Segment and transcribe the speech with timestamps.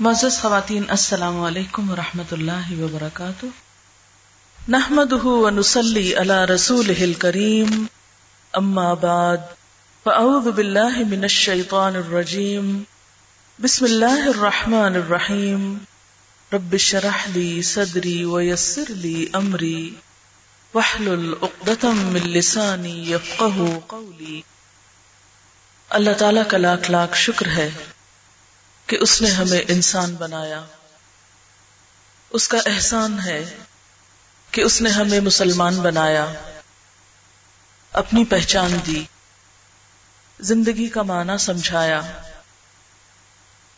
[0.00, 3.46] معزز خواتین، السلام علیکم ورحمۃ اللہ وبرکاتہ۔
[4.68, 7.86] نحمد ونسلی علی رسول کریم
[8.52, 9.36] اما بعد،
[10.02, 12.82] فاعوذ باللہ من الشیطان الرجیم،
[13.62, 15.78] بسم اللہ الرحمن الرحیم۔
[16.52, 19.94] رب شرح لی صدری ویسر لی امری
[20.74, 24.42] وحلل اقدتم من لسانی یفقہ قولی۔
[25.90, 27.70] اللہ تعالیٰ کا لاکھ لاکھ شکر ہے۔
[28.88, 30.64] کہ اس نے ہمیں انسان بنایا۔
[32.30, 33.56] اس کا احسان ہے
[34.50, 36.32] کہ اس نے ہمیں مسلمان بنایا۔
[37.92, 39.04] اپنی پہچان دی۔
[40.40, 42.00] زندگی کا معنی سمجھایا۔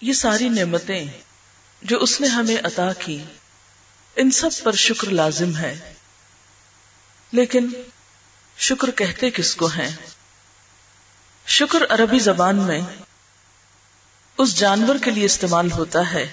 [0.00, 1.04] یہ ساری نعمتیں
[1.82, 3.24] جو اس نے ہمیں عطا کی،
[4.16, 5.94] ان سب پر شکر لازم ہے۔
[7.32, 7.68] لیکن
[8.58, 9.96] شکر کہتے کس کو ہیں؟
[11.46, 12.80] شکر عربی زبان میں
[14.40, 16.26] اس جانور کے لیے استعمال ہوتا ہے،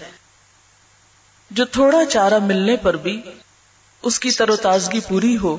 [1.51, 3.21] جو تھوڑا چارہ ملنے پر بھی
[4.03, 5.57] اس کی تر و تازگی پوری ہو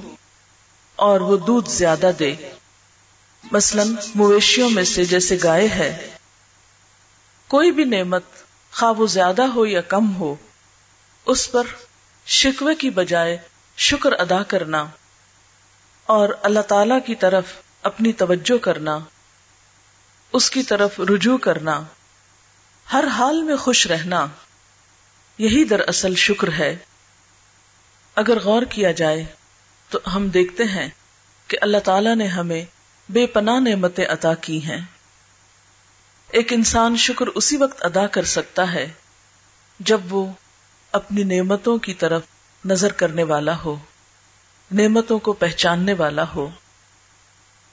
[0.98, 2.34] اور وہ دودھ زیادہ دے۔
[3.52, 3.82] مثلا
[4.14, 5.90] مویشیوں میں سے جیسے گائے ہے،
[7.50, 8.24] کوئی بھی نعمت
[8.72, 10.34] خواہ وہ زیادہ ہو یا کم ہو،
[11.26, 11.66] اس پر
[12.26, 13.36] شکوے کی بجائے
[13.78, 14.84] شکر ادا کرنا
[16.08, 17.44] اور اللہ تعالی کی طرف
[17.82, 18.98] اپنی توجہ کرنا،
[20.32, 21.80] اس کی طرف رجوع کرنا۔
[22.92, 24.26] ہر حال میں خوش رہنا
[25.38, 26.76] یہی دراصل شکر ہے۔
[28.14, 29.24] اگر غور کیا جائے
[29.90, 30.88] تو ہم دیکھتے ہیں
[31.48, 32.64] کہ اللہ تعالی نے ہمیں
[33.08, 34.80] بے پناہ نعمتیں عطا کی ہیں۔
[36.30, 38.92] ایک انسان شکر اسی وقت ادا کر سکتا ہے
[39.80, 40.32] جب وہ
[40.92, 42.22] اپنی نعمتوں کی طرف
[42.64, 43.76] نظر کرنے والا ہو،
[44.70, 46.50] نعمتوں کو پہچاننے والا ہو۔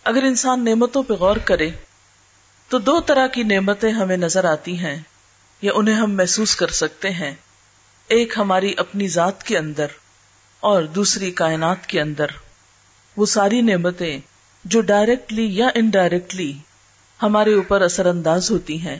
[0.03, 1.69] اگر انسان نعمتوں پہ غور کرے
[2.69, 5.01] تو دو طرح کی نعمتیں ہمیں نظر آتی ہیں
[5.61, 7.33] یا انہیں ہم محسوس کر سکتے ہیں۔
[8.07, 9.85] ایک ہماری اپنی ذات کے اندر
[10.59, 12.25] اور دوسری کائنات کے اندر۔
[13.17, 14.19] وہ ساری نعمتیں
[14.63, 16.53] جو ڈائریکٹلی یا انڈائریکٹلی
[17.21, 18.99] ہمارے اوپر اثر انداز ہوتی ہیں،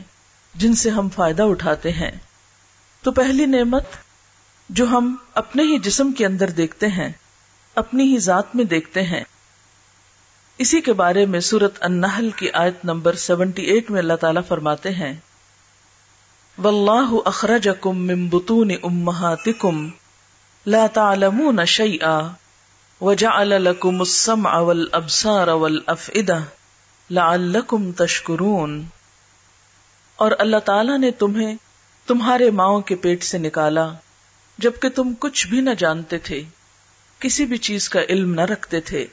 [0.54, 2.10] جن سے ہم فائدہ اٹھاتے ہیں۔
[3.02, 3.84] تو پہلی نعمت
[4.68, 7.08] جو ہم اپنے ہی جسم کے اندر دیکھتے ہیں،
[7.74, 9.24] اپنی ہی ذات میں دیکھتے ہیں۔
[10.58, 14.90] اسی کے بارے میں سورت النحل کی آیت نمبر سیونٹی ایٹ میں اللہ تعالیٰ فرماتے
[14.90, 15.12] ہیں،
[16.58, 19.88] واللہ اخرجکم من بطون امہاتکم
[20.66, 22.28] لا تعلمون شیئا
[23.00, 26.38] وجعل لکم السمع والابصار والافئدہ
[27.10, 28.82] لعلکم تشکرون۔
[30.16, 31.54] اور اللہ تعالیٰ نے تمہیں
[32.06, 33.88] تمہارے ماؤں کے پیٹ سے نکالا،
[34.58, 36.42] جبکہ تم کچھ بھی نہ جانتے تھے،
[37.18, 39.06] کسی بھی چیز کا علم نہ رکھتے تھے۔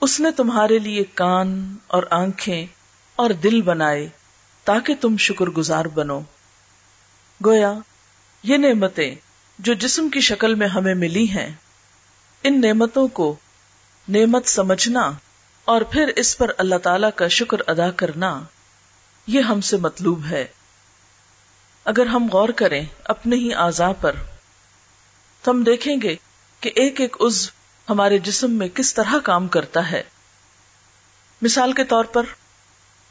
[0.00, 2.66] اس نے تمہارے لیے کان اور آنکھیں
[3.16, 4.08] اور دل بنائے
[4.64, 6.20] تاکہ تم شکر گزار بنو۔
[7.44, 7.72] گویا،
[8.42, 9.14] یہ نعمتیں
[9.58, 11.52] جو جسم کی شکل میں ہمیں ملی ہیں،
[12.42, 13.36] ان نعمتوں کو
[14.08, 15.12] نعمت سمجھنا
[15.64, 18.40] اور پھر اس پر اللہ تعالی کا شکر ادا کرنا،
[19.26, 20.46] یہ ہم سے مطلوب ہے۔
[21.84, 24.12] اگر ہم غور کریں اپنے ہی اعضاء پر،
[25.42, 26.16] تو ہم دیکھیں گے
[26.60, 27.59] کہ ایک ایک عزو
[27.90, 30.02] ہمارے جسم میں کس طرح کام کرتا ہے۔
[31.42, 32.22] مثال کے طور پر،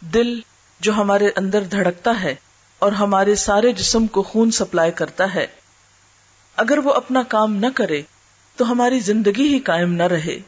[0.02, 0.40] دل
[0.80, 2.36] جو ہمارے اندر دھڑکتا ہے
[2.80, 5.48] اور ہمارے سارے جسم کو خون سپلائی کرتا ہے۔
[6.56, 8.02] اگر وہ اپنا کام نہ کرے،
[8.56, 10.40] تو ہماری زندگی ہی قائم نہ رہے۔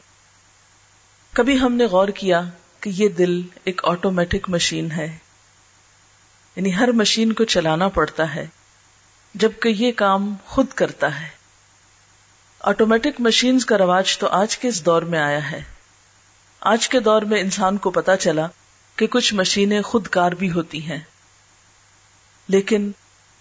[1.32, 2.42] کبھی ہم نے غور کیا
[2.80, 5.18] کہ یہ دل ایک آٹومیٹک مشین ہے۔
[6.56, 8.46] یعنی ہر مشین کو چلانا پڑتا ہے،
[9.34, 11.41] جبکہ یہ کام خود کرتا ہے۔
[12.62, 15.60] آٹومیٹک مشینز کا رواج تو آج کے اس دور میں آیا ہے۔
[16.60, 18.46] آج کے دور میں انسان کو پتا چلا
[18.96, 20.98] کہ کچھ مشینیں خود کار بھی ہوتی ہیں۔
[22.48, 22.90] لیکن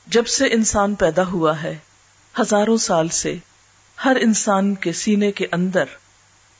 [0.07, 1.77] جب سے انسان پیدا ہوا ہے،
[2.39, 3.35] ہزاروں سال سے
[4.05, 5.83] ہر انسان کے سینے کے اندر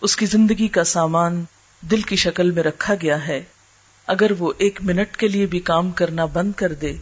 [0.02, 1.44] اس کی زندگی کا سامان
[1.82, 3.44] دل کی شکل میں رکھا گیا ہے۔
[4.08, 6.94] اگر وہ ایک منٹ کے لیے بھی کام کرنا بند کر دے،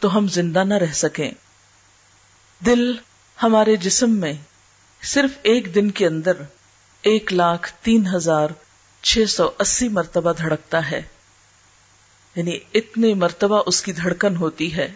[0.00, 1.30] تو ہم زندہ نہ رہ سکیں۔
[2.66, 2.92] دل
[3.42, 4.32] ہمارے جسم میں
[5.02, 6.32] صرف ایک دن کے اندر
[7.02, 8.48] ایک لاکھ تین ہزار
[9.02, 11.02] چھ سو اسی مرتبہ دھڑکتا ہے۔
[12.36, 14.92] یعنی اتنے مرتبہ اس کی دھڑکن ہوتی ہے۔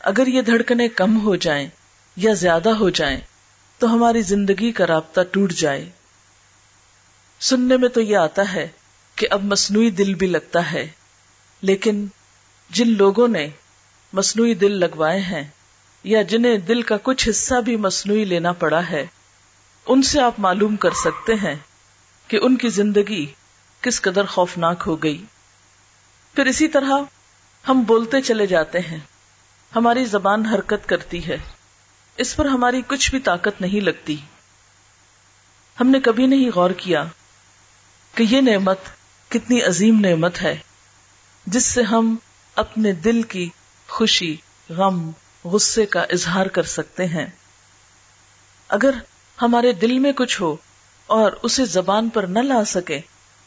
[0.00, 1.68] اگر یہ دھڑکنے کم ہو جائیں
[2.16, 3.20] یا زیادہ ہو جائیں
[3.78, 5.90] تو ہماری زندگی کا رابطہ ٹوٹ جائے۔
[7.40, 8.68] سننے میں تو یہ آتا ہے
[9.14, 10.90] کہ اب مصنوعی دل بھی لگتا ہے،
[11.60, 12.06] لیکن
[12.70, 13.48] جن لوگوں نے
[14.12, 15.44] مصنوعی دل لگوائے ہیں
[16.04, 19.06] یا جنہیں دل کا کچھ حصہ بھی مصنوعی لینا پڑا ہے،
[19.86, 21.54] ان سے آپ معلوم کر سکتے ہیں
[22.28, 23.26] کہ ان کی زندگی
[23.80, 25.24] کس قدر خوفناک ہو گئی۔
[26.34, 26.92] پھر اسی طرح
[27.68, 28.98] ہم بولتے چلے جاتے ہیں۔
[29.76, 31.36] ہماری زبان حرکت کرتی ہے۔
[32.16, 34.16] اس پر ہماری کچھ بھی طاقت نہیں لگتی۔
[35.80, 37.04] ہم نے کبھی نہیں غور کیا
[38.14, 38.78] کہ یہ نعمت
[39.28, 40.58] کتنی عظیم نعمت ہے،
[41.46, 42.16] جس سے ہم
[42.54, 43.48] اپنے دل کی
[43.88, 44.36] خوشی،
[44.70, 45.10] غم
[45.44, 47.26] غصے کا اظہار کر سکتے ہیں۔
[48.68, 48.90] اگر
[49.42, 50.56] ہمارے دل میں کچھ ہو
[51.06, 53.00] اور اسے زبان پر نہ لا سکے،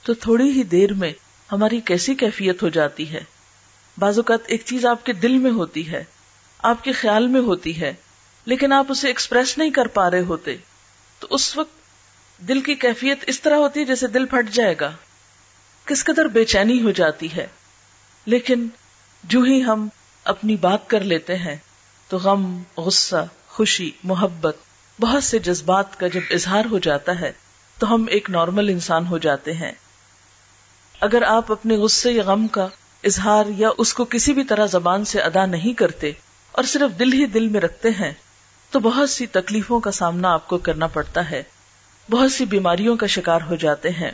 [0.04, 1.14] تو تھوڑی ہی دیر میں
[1.52, 3.24] ہماری کیسی کیفیت ہو جاتی ہے؟
[3.98, 6.04] بعض اوقات ایک چیز آپ کے دل میں ہوتی ہے،
[6.60, 7.94] آپ کے خیال میں ہوتی ہے،
[8.46, 10.58] لیکن آپ اسے ایکسپریس نہیں کر پا رہے ہوتے۔
[11.20, 11.72] تو اس وقت
[12.48, 14.92] دل کی کیفیت اس طرح ہوتی ہے جیسے دل پھٹ جائے گا۔
[15.86, 17.48] کس قدر بے چینی ہو جاتی ہے۔
[18.26, 18.68] لیکن
[19.24, 19.88] جو ہی ہم
[20.24, 21.56] اپنی بات کر لیتے ہیں
[22.14, 24.58] تو غم، غصہ، خوشی، محبت،
[25.02, 27.32] بہت سے جذبات کا جب اظہار ہو جاتا ہے،
[27.80, 29.72] تو ہم ایک نارمل انسان ہو جاتے ہیں۔
[31.00, 32.68] اگر آپ اپنے غصے یا غم کا
[33.04, 36.12] اظہار یا اس کو کسی بھی طرح زبان سے ادا نہیں کرتے
[36.52, 38.12] اور صرف دل ہی دل میں رکھتے ہیں،
[38.72, 41.44] تو بہت سی تکلیفوں کا سامنا آپ کو کرنا پڑتا ہے۔
[42.10, 44.12] بہت سی بیماریوں کا شکار ہو جاتے ہیں۔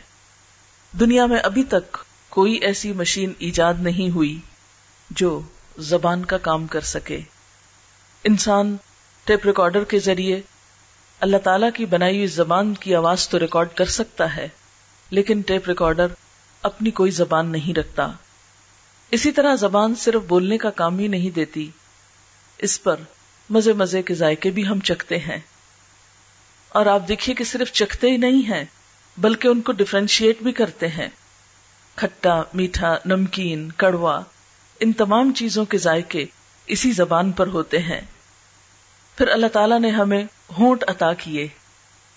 [0.99, 1.97] دنیا میں ابھی تک
[2.29, 4.39] کوئی ایسی مشین ایجاد نہیں ہوئی
[5.09, 5.41] جو
[5.77, 7.19] زبان کا کام کر سکے۔
[8.23, 8.75] انسان
[9.23, 10.41] ٹیپ ریکارڈر کے ذریعے
[11.19, 14.47] اللہ تعالی کی بنائی ہوئی زبان کی آواز تو ریکارڈ کر سکتا ہے،
[15.09, 16.07] لیکن ٹیپ ریکارڈر
[16.61, 18.11] اپنی کوئی زبان نہیں رکھتا۔
[19.11, 21.69] اسی طرح زبان صرف بولنے کا کام ہی نہیں دیتی،
[22.57, 22.95] اس پر
[23.49, 25.39] مزے مزے کے ذائقے بھی ہم چکھتے ہیں۔
[26.69, 28.63] اور آپ دیکھیے کہ صرف چکھتے ہی نہیں ہیں،
[29.17, 31.07] بلکہ ان کو ڈفرینشیٹ بھی کرتے ہیں۔
[31.95, 34.21] کھٹا، میٹھا، نمکین، کڑوا،
[34.79, 36.25] ان تمام چیزوں کے ذائقے
[36.69, 38.01] اسی زبان پر ہوتے ہیں۔
[39.17, 40.23] پھر اللہ تعالیٰ نے ہمیں
[40.57, 41.47] ہونٹ عطا کیے۔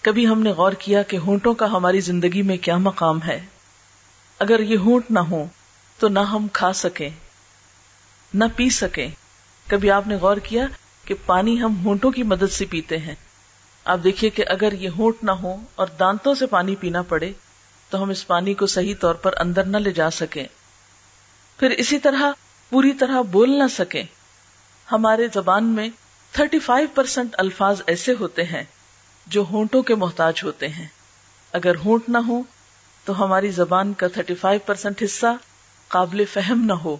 [0.00, 3.46] کبھی ہم نے غور کیا کہ ہونٹوں کا ہماری زندگی میں کیا مقام ہے۔
[4.38, 5.44] اگر یہ ہونٹ نہ ہو
[5.98, 7.10] تو نہ ہم کھا سکیں،
[8.34, 9.08] نہ پی سکیں۔
[9.66, 10.66] کبھی آپ نے غور کیا
[11.04, 13.14] کہ پانی ہم ہونٹوں کی مدد سے پیتے ہیں۔
[13.84, 17.32] آپ دیکھیے کہ اگر یہ ہونٹ نہ ہو اور دانتوں سے پانی پینا پڑے
[17.90, 20.46] تو ہم اس پانی کو صحیح طور پر اندر نہ لے جا سکیں۔
[21.58, 22.30] پھر اسی طرح
[22.70, 24.02] پوری طرح بول نہ سکیں۔
[24.92, 25.88] ہمارے زبان میں
[26.38, 28.64] 35 پرسینٹ الفاظ ایسے ہوتے ہیں
[29.26, 30.86] جو ہونٹوں کے محتاج ہوتے ہیں۔
[31.52, 32.40] اگر ہونٹ نہ ہو
[33.04, 35.26] تو ہماری زبان کا 35 پرسینٹ حصہ
[35.88, 36.96] قابل فہم نہ ہو۔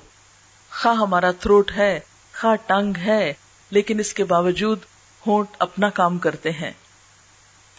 [0.70, 2.00] خواہ ہمارا تھروٹ ہے،
[2.40, 3.32] خواہ ٹنگ ہے،
[3.70, 4.79] لیکن اس کے باوجود
[5.26, 6.73] ہونٹ اپنا کام کرتے ہیں۔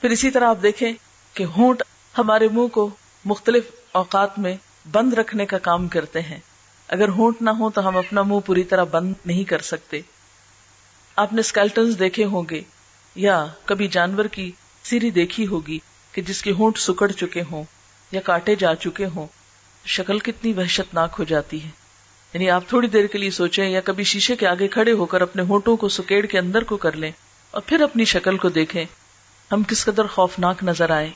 [0.02, 0.94] پھر اسی طرح آپ دیکھیں
[1.34, 1.84] کہ ہونٹ
[2.18, 2.90] ہمارے منہ کو
[3.26, 4.58] مختلف اوقات میں
[4.92, 6.40] بند رکھنے کا کام کرتے ہیں۔
[6.94, 10.02] اگر ہونٹ نہ ہو تو ہم اپنا منہ پوری طرح بند نہیں کر سکتے۔
[11.16, 12.62] آپ نے اسکیلٹنس دیکھے ہوں گے،
[13.16, 14.52] یا کبھی جانور کی
[14.84, 15.80] سیری دیکھی ہوگی
[16.12, 17.64] کہ جس کے ہونٹ سکڑ چکے ہوں
[18.12, 19.28] یا کاٹے جا چکے ہوں۔
[19.86, 21.70] شکل کتنی وحشت ناک ہو جاتی ہے۔
[22.34, 25.22] یعنی آپ تھوڑی دیر کے لیے سوچیں یا کبھی شیشے کے آگے کھڑے ہو کر
[25.22, 27.12] اپنے ہونٹوں کو سکیڑ کے اندر کو کر لیں
[27.52, 28.86] اور پھر اپنی شکل کو دیکھیں۔
[29.52, 31.10] ہم کس قدر خوفناک نظر آئے۔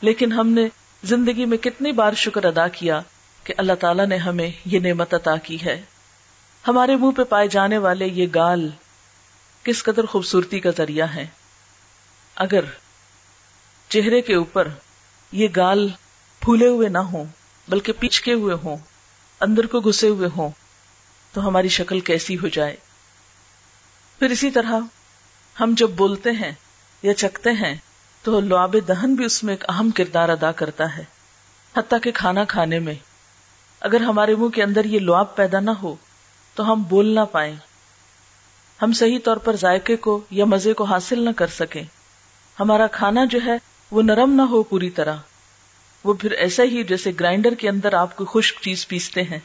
[0.00, 0.68] لیکن ہم نے
[1.04, 3.00] زندگی میں کتنی بار شکر ادا کیا
[3.44, 5.82] کہ اللہ تعالیٰ نے ہمیں یہ نعمت عطا کی ہے۔
[6.68, 8.70] ہمارے منہ پہ پائے جانے والے یہ گال
[9.62, 11.26] کس قدر خوبصورتی کا ذریعہ ہے
[12.34, 12.60] اگر
[13.88, 14.68] چہرے کے اوپر
[15.32, 15.88] یہ گال
[16.40, 17.24] پھولے ہوئے نہ ہوں،
[17.68, 18.76] بلکہ پیچکے ہوئے ہوں،
[19.40, 20.50] اندر کو گھسے ہوئے ہوں،
[21.32, 22.76] تو ہماری شکل کیسی ہو جائے۔
[24.18, 24.72] پھر اسی طرح
[25.60, 26.52] ہم جب بولتے ہیں
[27.02, 27.74] یا چکتے ہیں،
[28.22, 31.04] تو لعاب دہن بھی اس میں ایک اہم کردار ادا کرتا ہے۔
[31.76, 32.94] حتیٰ کہ کھانا کھانے میں
[33.84, 35.96] اگر ہمارے منہ کے اندر یہ لعاب پیدا نہ ہو،
[36.54, 37.56] تو ہم بول نہ پائیں۔
[38.82, 41.82] ہم صحیح طور پر ذائقے کو یا مزے کو حاصل نہ کر سکیں۔
[42.60, 43.56] ہمارا کھانا جو ہے،
[43.90, 45.16] وہ نرم نہ ہو پوری طرح۔
[46.04, 49.38] وہ پھر ایسا ہی جیسے گرائنڈر کے اندر آپ کو خشک چیز پیستے ہیں،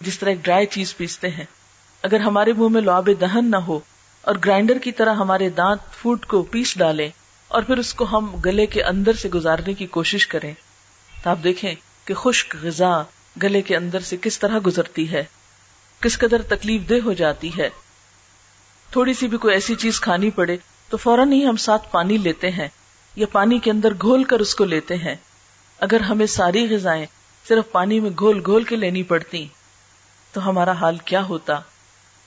[0.00, 1.44] جس طرح ایک ڈرائی چیز پیستے ہیں۔
[2.02, 3.80] اگر ہمارے منہ میں لعاب دہن نہ ہو
[4.22, 7.10] اور گرائنڈر کی طرح ہمارے دانت فوڈ کو پیس ڈالیں
[7.48, 10.54] اور پھر اس کو ہم گلے کے اندر سے گزارنے کی کوشش کریں،
[11.22, 11.74] تو آپ دیکھیں
[12.04, 13.02] کہ خشک غذا
[13.42, 15.24] گلے کے اندر سے کس طرح گزرتی ہے؟
[16.00, 17.68] کس قدر تکلیف دہ ہو جاتی ہے؟
[18.90, 20.56] تھوڑی سی بھی کوئی ایسی چیز کھانی پڑے
[20.88, 22.68] تو فوراً ہی ہم ساتھ پانی لیتے ہیں
[23.16, 25.14] یا پانی کے اندر گھول کر اس کو لیتے ہیں۔
[25.78, 27.06] اگر ہمیں ساری غذائیں
[27.48, 29.46] صرف پانی میں گھول گھول کے لینی پڑتی
[30.32, 31.60] تو ہمارا حال کیا ہوتا؟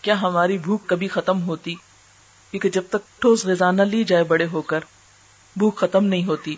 [0.01, 1.75] کیا ہماری بھوک کبھی ختم ہوتی؟
[2.51, 4.79] کیونکہ جب تک ٹھوس غذا نہ لی جائے بڑے ہو کر،
[5.57, 6.55] بھوک ختم نہیں ہوتی۔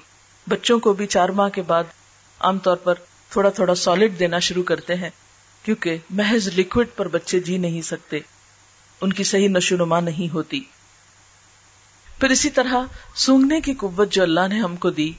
[0.50, 1.84] بچوں کو بھی چار ماہ کے بعد
[2.40, 2.94] عام طور پر
[3.32, 5.10] تھوڑا تھوڑا سالڈ دینا شروع کرتے ہیں،
[5.64, 8.20] کیونکہ محض لکوڈ پر بچے جی نہیں سکتے۔
[9.02, 10.60] ان کی صحیح نشو نما نہیں ہوتی۔
[12.20, 12.76] پھر اسی طرح
[13.16, 15.12] سونگنے کی قوت جو اللہ نے ہم کو دی،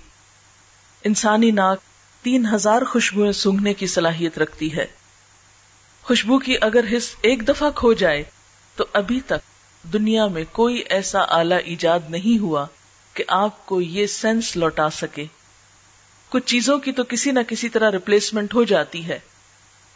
[1.04, 1.78] انسانی ناک
[2.22, 4.86] تین ہزار خوشبوئیں سونگنے کی صلاحیت رکھتی ہے۔
[6.02, 8.24] خوشبو کی اگر حص ایک دفعہ کھو جائے،
[8.76, 9.42] تو ابھی تک
[9.92, 12.66] دنیا میں کوئی ایسا آلہ ایجاد نہیں ہوا
[13.14, 15.24] کہ آپ کو یہ سینس لوٹا سکے۔
[16.32, 19.18] کچھ چیزوں کی تو کسی نہ کسی طرح ریپلیسمنٹ ہو جاتی ہے۔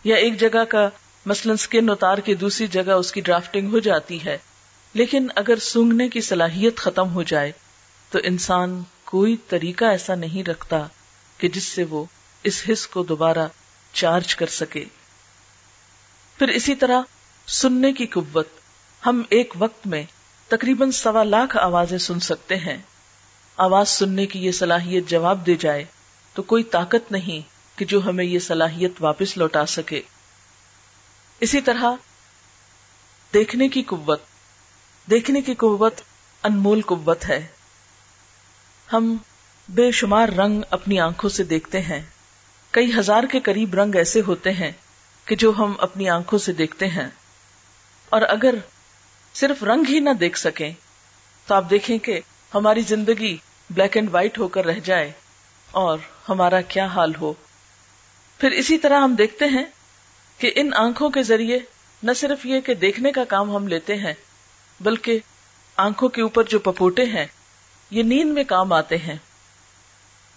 [0.04, 0.88] یا ایک جگہ کا
[1.26, 4.38] مثلاً اسکن اتار کے دوسری جگہ اس کی ڈرافٹنگ ہو جاتی ہے۔
[4.94, 7.52] لیکن اگر سونگنے کی صلاحیت ختم ہو جائے،
[8.10, 10.86] تو انسان کوئی طریقہ ایسا نہیں رکھتا
[11.38, 12.04] کہ جس سے وہ
[12.42, 13.48] اس حص کو دوبارہ
[13.92, 14.84] چارج کر سکے۔
[16.38, 17.00] پھر اسی طرح
[17.46, 18.48] سننے کی قوت۔
[19.06, 20.02] ہم ایک وقت میں
[20.48, 22.78] تقریباً سوا لاکھ آوازیں سن سکتے ہیں۔
[23.56, 25.84] آواز سننے کی یہ صلاحیت جواب دے جائے۔
[26.36, 27.40] تو کوئی طاقت نہیں
[27.78, 30.00] کہ جو ہمیں یہ صلاحیت واپس لوٹا سکے۔
[31.40, 31.84] اسی طرح
[33.34, 34.20] دیکھنے کی قوت،
[35.10, 36.00] دیکھنے کی قوت
[36.42, 37.46] انمول قوت ہے۔
[38.92, 39.16] ہم
[39.68, 42.02] بے شمار رنگ اپنی آنکھوں سے دیکھتے ہیں۔
[42.70, 44.72] کئی ہزار کے قریب رنگ ایسے ہوتے ہیں
[45.24, 47.08] کہ جو ہم اپنی آنکھوں سے دیکھتے ہیں۔
[48.08, 48.54] اور اگر
[49.34, 50.72] صرف رنگ ہی نہ دیکھ سکیں،
[51.46, 52.20] تو آپ دیکھیں کہ
[52.54, 53.36] ہماری زندگی
[53.70, 55.12] بلیک اینڈ وائٹ ہو کر رہ جائے۔
[55.76, 57.32] اور ہمارا کیا حال ہو۔
[58.40, 59.64] پھر اسی طرح ہم دیکھتے ہیں
[60.38, 61.58] کہ ان آنکھوں کے ذریعے
[62.02, 64.12] نہ صرف یہ کہ دیکھنے کا کام ہم لیتے ہیں،
[64.80, 65.18] بلکہ
[65.76, 67.26] آنکھوں کے اوپر جو پپوٹے ہیں،
[67.90, 69.16] یہ نیند میں کام آتے ہیں۔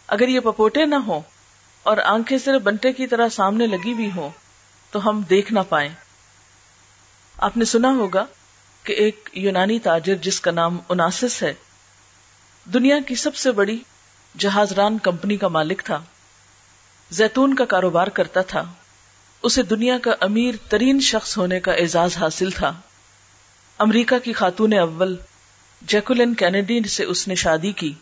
[0.07, 1.21] اگر یہ پپوٹے نہ ہو
[1.83, 4.29] اور آنکھیں صرف بنٹے کی طرح سامنے لگی ہوئی ہوں،
[4.91, 5.89] تو ہم دیکھ نہ پائیں۔
[7.37, 8.25] آپ نے سنا ہوگا
[8.83, 11.53] کہ ایک یونانی تاجر جس کا نام اناسس ہے،
[12.73, 13.79] دنیا کی سب سے بڑی
[14.35, 16.01] جہاز ران کمپنی کا مالک تھا،
[17.11, 18.63] زیتون کا کاروبار کرتا تھا،
[19.43, 22.71] اسے دنیا کا امیر ترین شخص ہونے کا اعزاز حاصل تھا۔
[23.79, 25.15] امریکہ کی خاتون اول
[25.81, 27.93] جیکولین کینیڈی سے اس نے شادی کی،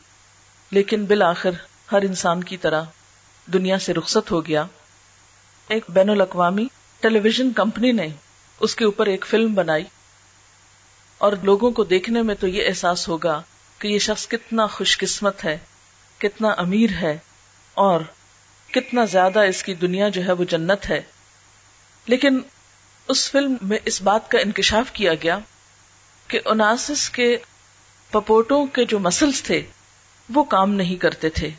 [0.71, 1.51] لیکن بالآخر
[1.91, 2.83] ہر انسان کی طرح
[3.47, 4.63] دنیا سے رخصت ہو گیا۔
[5.69, 6.65] ایک بین الاقوامی
[7.01, 8.07] ٹیلی ویژن کمپنی نے
[8.61, 9.83] اس کے اوپر ایک فلم بنائی،
[11.17, 13.41] اور لوگوں کو دیکھنے میں تو یہ احساس ہوگا
[13.79, 15.57] کہ یہ شخص کتنا خوش قسمت ہے۔
[16.17, 17.17] کتنا امیر ہے
[17.73, 17.99] اور
[18.71, 21.01] کتنا زیادہ اس کی دنیا جو ہے وہ جنت ہے۔
[22.05, 22.39] لیکن
[23.07, 25.39] اس فلم میں اس بات کا انکشاف کیا گیا
[26.27, 27.37] کہ اناسس کے
[28.11, 29.65] پپوٹوں کے جو مسلس تھے
[30.29, 31.49] وہ کام نہیں کرتے تھے۔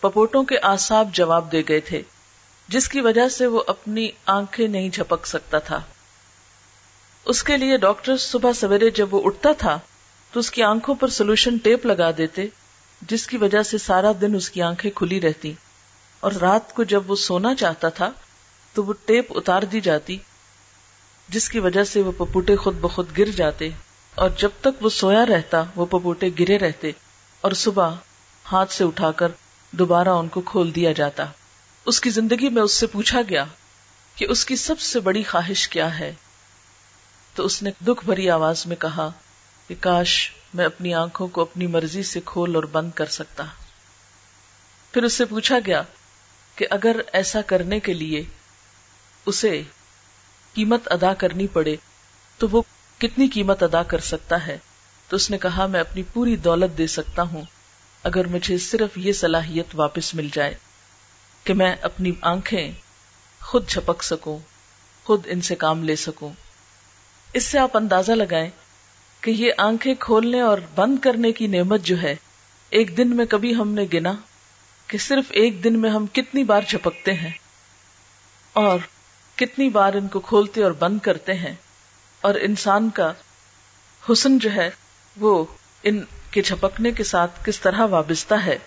[0.00, 2.02] پپوٹوں کے آساب جواب دے گئے تھے،
[2.68, 5.80] جس کی وجہ سے وہ اپنی آنکھیں نہیں جھپک سکتا تھا۔
[7.24, 9.78] اس کے لیے ڈاکٹر صبح سویرے جب وہ اٹھتا تھا
[10.32, 12.46] تو اس کی آنکھوں پر سولوشن ٹیپ لگا دیتے
[13.02, 15.52] جس کی وجہ سے سارا دن اس کی آنکھیں کھلی رہتی
[16.20, 18.10] اور رات کو جب وہ سونا چاہتا تھا
[18.74, 20.16] تو وہ ٹیپ اتار دی جاتی،
[21.28, 23.68] جس کی وجہ سے وہ پپوٹے خود بخود گر جاتے
[24.14, 26.90] اور جب تک وہ سویا رہتا وہ پپوٹے گرے رہتے
[27.40, 27.90] اور صبح
[28.52, 29.28] ہاتھ سے اٹھا کر
[29.70, 31.24] دوبارہ ان کو کھول دیا جاتا۔
[31.84, 33.44] اس کی زندگی میں اس سے پوچھا گیا
[34.16, 36.14] کہ اس کی سب سے بڑی خواہش کیا ہے؟
[37.34, 39.10] تو اس نے دکھ بھری آواز میں کہا
[39.68, 43.44] کہ کاش میں اپنی آنکھوں کو اپنی مرضی سے کھول اور بند کر سکتا۔
[44.92, 45.82] پھر اس سے پوچھا گیا
[46.56, 48.24] کہ اگر ایسا کرنے کے لیے
[49.26, 49.62] اسے
[50.54, 51.76] قیمت ادا کرنی پڑے
[52.38, 52.62] تو وہ
[52.98, 54.58] کتنی قیمت ادا کر سکتا ہے؟
[55.08, 57.42] تو اس نے کہا، میں اپنی پوری دولت دے سکتا ہوں
[58.02, 60.54] اگر مجھے صرف یہ صلاحیت واپس مل جائے
[61.44, 62.72] کہ میں اپنی آنکھیں
[63.40, 64.38] خود جھپک سکوں،
[65.04, 66.32] خود ان سے کام لے سکوں۔
[67.32, 68.50] اس سے آپ اندازہ لگائیں
[69.20, 72.16] کہ یہ آنکھیں کھولنے اور بند کرنے کی نعمت جو ہے،
[72.70, 74.12] ایک دن میں کبھی ہم نے گنا
[74.86, 77.30] کہ صرف ایک دن میں ہم کتنی بار جھپکتے ہیں
[78.52, 78.78] اور
[79.36, 81.54] کتنی بار ان کو کھولتے اور بند کرتے ہیں
[82.20, 83.12] اور انسان کا
[84.12, 84.70] حسن جو ہے
[85.16, 85.44] وہ
[85.82, 88.58] ان کے جھپکنے کے ساتھ کس طرح وابستہ ہے۔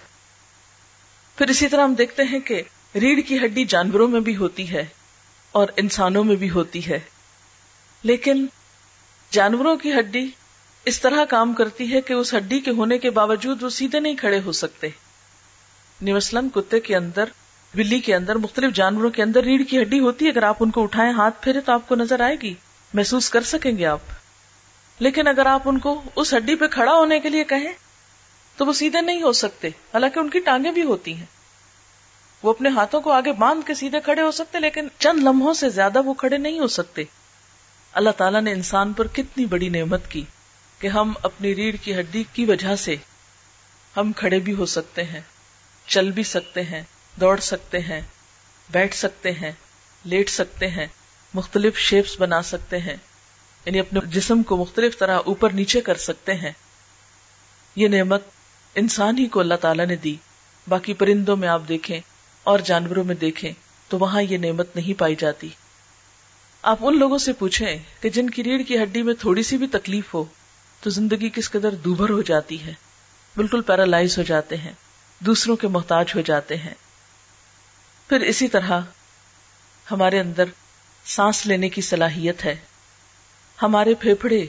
[1.38, 2.62] پھر اسی طرح ہم دیکھتے ہیں کہ
[2.96, 4.86] ریڑھ کی ہڈی جانوروں میں بھی ہوتی ہے
[5.51, 7.00] اور انسانوں میں بھی ہوتی ہے۔
[8.03, 8.46] لیکن
[9.31, 10.27] جانوروں کی ہڈی
[10.85, 14.15] اس طرح کام کرتی ہے کہ اس ہڈی کے ہونے کے باوجود وہ سیدھے نہیں
[14.15, 14.89] کھڑے ہو سکتے۔
[16.01, 17.23] مثلاً کتے کے اندر،
[17.75, 20.71] بلی کے اندر، مختلف جانوروں کے اندر ریڑھ کی ہڈی ہوتی ہے۔ اگر آپ ان
[20.71, 22.53] کو اٹھائیں ہاتھ پھیرے تو آپ کو نظر آئے گی۔
[22.93, 24.00] محسوس کر سکیں گے آپ۔
[25.00, 27.73] لیکن اگر آپ ان کو اس ہڈی پہ کھڑا ہونے کے لیے کہیں،
[28.57, 31.25] تو وہ سیدھے نہیں ہو سکتے۔ حالانکہ ان کی ٹانگیں بھی ہوتی ہیں۔
[32.43, 35.69] وہ اپنے ہاتھوں کو آگے باندھ کے سیدھے کھڑے ہو سکتے، لیکن چند لمحوں سے
[35.69, 37.03] زیادہ وہ کھڑے نہیں ہو سکتے۔
[37.93, 40.25] اللہ تعالیٰ نے انسان پر کتنی بڑی نعمت کی۔
[40.81, 42.95] کہ ہم اپنی ریڑھ کی ہڈی کی وجہ سے
[43.97, 45.21] ہم کھڑے بھی ہو سکتے ہیں،
[45.88, 46.81] چل بھی سکتے ہیں،
[47.19, 48.01] دوڑ سکتے ہیں،
[48.71, 49.51] بیٹھ سکتے ہیں،
[50.05, 50.88] لیٹ سکتے ہیں،
[51.33, 52.95] مختلف شیپس بنا سکتے ہیں
[53.65, 56.51] یعنی اپنے جسم کو مختلف طرح اوپر نیچے کر سکتے ہیں۔
[57.75, 58.23] یہ نعمت
[58.75, 60.15] انسان ہی کو اللہ تعالیٰ نے دی۔
[60.67, 62.00] باقی پرندوں میں آپ دیکھیں
[62.43, 63.53] اور جانوروں میں دیکھیں
[63.88, 65.50] تو وہاں یہ نعمت نہیں پائی جاتی۔
[66.61, 69.67] آپ ان لوگوں سے پوچھیں کہ جن کی ریڑھ کی ہڈی میں تھوڑی سی بھی
[69.67, 70.23] تکلیف ہو
[70.81, 72.73] تو زندگی کس قدر دوبھر ہو جاتی ہے۔
[73.35, 74.71] بالکل پیرالائز ہو جاتے ہیں۔
[75.19, 76.73] دوسروں کے محتاج ہو جاتے ہیں۔
[78.09, 78.81] پھر اسی طرح
[79.91, 80.43] ہمارے اندر
[81.05, 82.55] سانس لینے کی صلاحیت ہے۔
[83.61, 84.45] ہمارے پھیپھڑے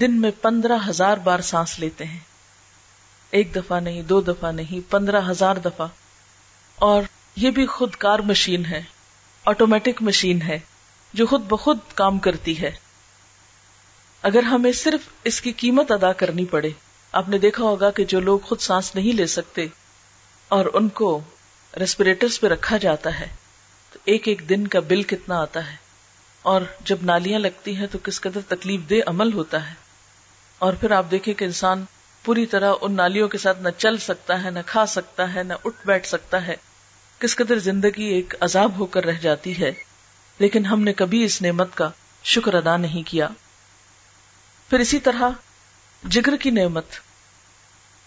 [0.00, 2.20] دن میں پندرہ ہزار بار سانس لیتے ہیں۔
[3.30, 5.86] ایک دفعہ نہیں، دو دفعہ نہیں، پندرہ ہزار دفعہ۔
[6.76, 7.02] اور
[7.36, 8.82] یہ بھی خود کار مشین ہے،
[9.44, 10.58] آٹومیٹک مشین ہے،
[11.12, 12.85] جو خود بخود کام کرتی ہے۔
[14.26, 16.68] اگر ہمیں صرف اس کی قیمت ادا کرنی پڑے۔
[17.12, 19.66] آپ نے دیکھا ہوگا کہ جو لوگ خود سانس نہیں لے سکتے
[20.48, 21.20] اور ان کو
[21.80, 23.26] ریسپریٹرز پہ رکھا جاتا ہے،
[23.92, 25.76] تو ایک ایک دن کا بل کتنا آتا ہے۔
[26.42, 29.74] اور جب نالیاں لگتی ہیں تو کس قدر تکلیف دہ عمل ہوتا ہے۔
[30.58, 31.84] اور پھر آپ دیکھیں کہ انسان
[32.24, 35.52] پوری طرح ان نالیوں کے ساتھ نہ چل سکتا ہے، نہ کھا سکتا ہے، نہ
[35.64, 36.56] اٹھ بیٹھ سکتا ہے۔
[37.18, 39.72] کس قدر زندگی ایک عذاب ہو کر رہ جاتی ہے۔
[40.38, 41.90] لیکن ہم نے کبھی اس نعمت کا
[42.24, 43.28] شکر ادا نہیں کیا۔
[44.70, 45.22] پھر اسی طرح
[46.08, 46.84] جگر کی نعمت۔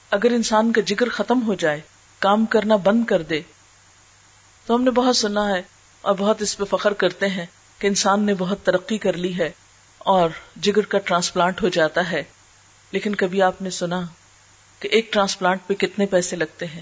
[0.09, 1.81] اگر انسان کا جگر ختم ہو جائے،
[2.19, 3.41] کام کرنا بند کر دے،
[4.65, 5.61] تو ہم نے بہت سنا ہے
[6.01, 7.45] اور بہت اس پہ فخر کرتے ہیں
[7.79, 9.51] کہ انسان نے بہت ترقی کر لی ہے
[9.97, 12.23] اور جگر کا ٹرانسپلانٹ ہو جاتا ہے۔
[12.91, 14.01] لیکن کبھی آپ نے سنا
[14.79, 16.81] کہ ایک ٹرانسپلانٹ پہ کتنے پیسے لگتے ہیں۔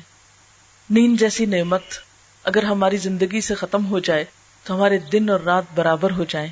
[0.90, 1.82] نیند جیسی نعمت
[2.44, 4.26] اگر ہماری زندگی سے ختم ہو جائے
[4.64, 6.50] تو ہمارے دن اور رات برابر ہو جائیں۔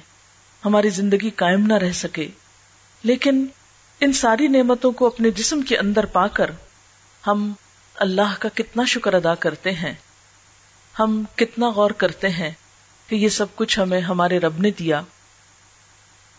[0.65, 2.27] ہماری زندگی قائم نہ رہ سکے۔
[3.05, 3.45] لیکن
[4.00, 6.51] ان ساری نعمتوں کو اپنے جسم کے اندر پا کر
[7.27, 7.53] ہم
[7.95, 9.93] اللہ کا کتنا شکر ادا کرتے ہیں۔
[11.00, 12.51] ہم کتنا غور کرتے ہیں
[13.07, 15.01] کہ یہ سب کچھ ہمیں ہمارے رب نے دیا۔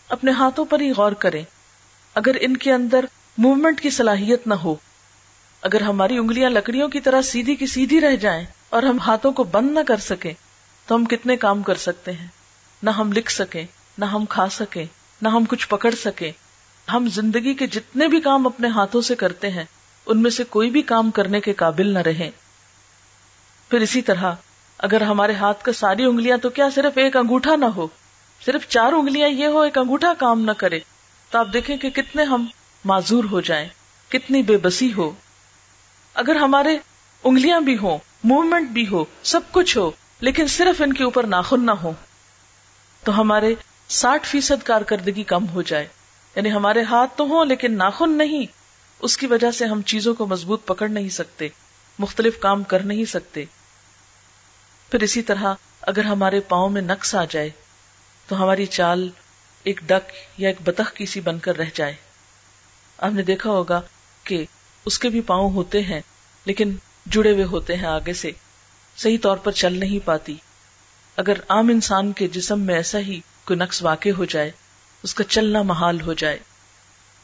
[0.09, 1.43] اپنے ہاتھوں پر ہی غور کریں۔
[2.13, 3.05] اگر ان کے اندر
[3.37, 4.75] موومنٹ کی صلاحیت نہ ہو،
[5.61, 9.43] اگر ہماری انگلیاں لکڑیوں کی طرح سیدھی کی سیدھی رہ جائیں اور ہم ہاتھوں کو
[9.43, 10.33] بند نہ کر سکیں،
[10.85, 12.27] تو ہم کتنے کام کر سکتے ہیں۔
[12.83, 13.65] نہ ہم لکھ سکیں،
[13.97, 14.85] نہ ہم کھا سکیں،
[15.21, 16.31] نہ ہم کچھ پکڑ سکیں۔
[16.93, 19.63] ہم زندگی کے جتنے بھی کام اپنے ہاتھوں سے کرتے ہیں،
[20.05, 22.29] ان میں سے کوئی بھی کام کرنے کے قابل نہ رہے۔
[23.69, 24.31] پھر اسی طرح،
[24.77, 27.87] اگر ہمارے ہاتھ کا ساری انگلیاں تو کیا صرف ایک انگوٹھا نہ ہو؟
[28.45, 30.79] صرف چار انگلیاں یہ ہو، ایک انگوٹھا کام نہ کرے۔
[31.29, 32.45] تو آپ دیکھیں کہ کتنے ہم
[32.85, 33.67] معذور ہو جائیں،
[34.09, 35.11] کتنی بے بسی ہو۔
[36.13, 36.77] اگر ہمارے
[37.23, 41.65] انگلیاں بھی ہوں موومنٹ بھی ہو، سب کچھ ہو، لیکن صرف ان کے اوپر ناخن
[41.65, 41.91] نہ ہو،
[43.03, 43.55] تو ہمارے
[43.89, 45.87] ساٹھ فیصد کارکردگی کم ہو جائے۔
[46.37, 48.45] یعنی ہمارے ہاتھ تو ہوں لیکن ناخن نہیں۔
[48.99, 51.47] اس کی وجہ سے ہم چیزوں کو مضبوط پکڑ نہیں سکتے،
[51.99, 53.45] مختلف کام کر نہیں سکتے۔
[54.91, 57.49] پھر اسی طرح اگر ہمارے پاؤں میں نقص آ جائے،
[58.27, 59.09] تو ہماری چال
[59.63, 61.95] ایک ڈک یا ایک بطخ کی سی بن کر رہ جائے۔
[62.97, 63.81] آپ نے دیکھا ہوگا
[64.23, 64.45] کہ
[64.85, 66.01] اس کے بھی پاؤں ہوتے ہیں،
[66.45, 68.31] لیکن جڑے ہوئے ہوتے ہیں آگے سے،
[68.97, 70.35] صحیح طور پر چل نہیں پاتی۔
[71.15, 74.51] اگر عام انسان کے جسم میں ایسا ہی کوئی نقص واقع ہو جائے
[75.03, 76.39] اس کا چلنا محال ہو جائے۔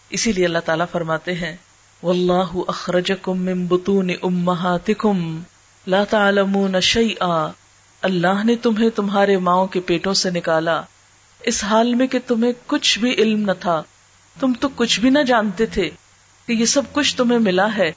[0.10, 1.56] اسی لیے اللہ تعالیٰ فرماتے ہیں،
[2.04, 5.42] واللہ اخرجکم من بطون امہاتکم
[5.88, 7.52] لا تعلمون شیئا۔
[8.02, 10.82] اللہ نے تمہیں تمہارے ماؤں کے پیٹوں سے نکالا۔
[11.40, 13.84] اس حال میں کہ تمہیں کچھ بھی علم نہ تھا۔
[14.40, 15.90] تم تو کچھ بھی نہ جانتے تھے
[16.46, 17.92] کہ یہ سب کچھ تمہیں ملا ہے۔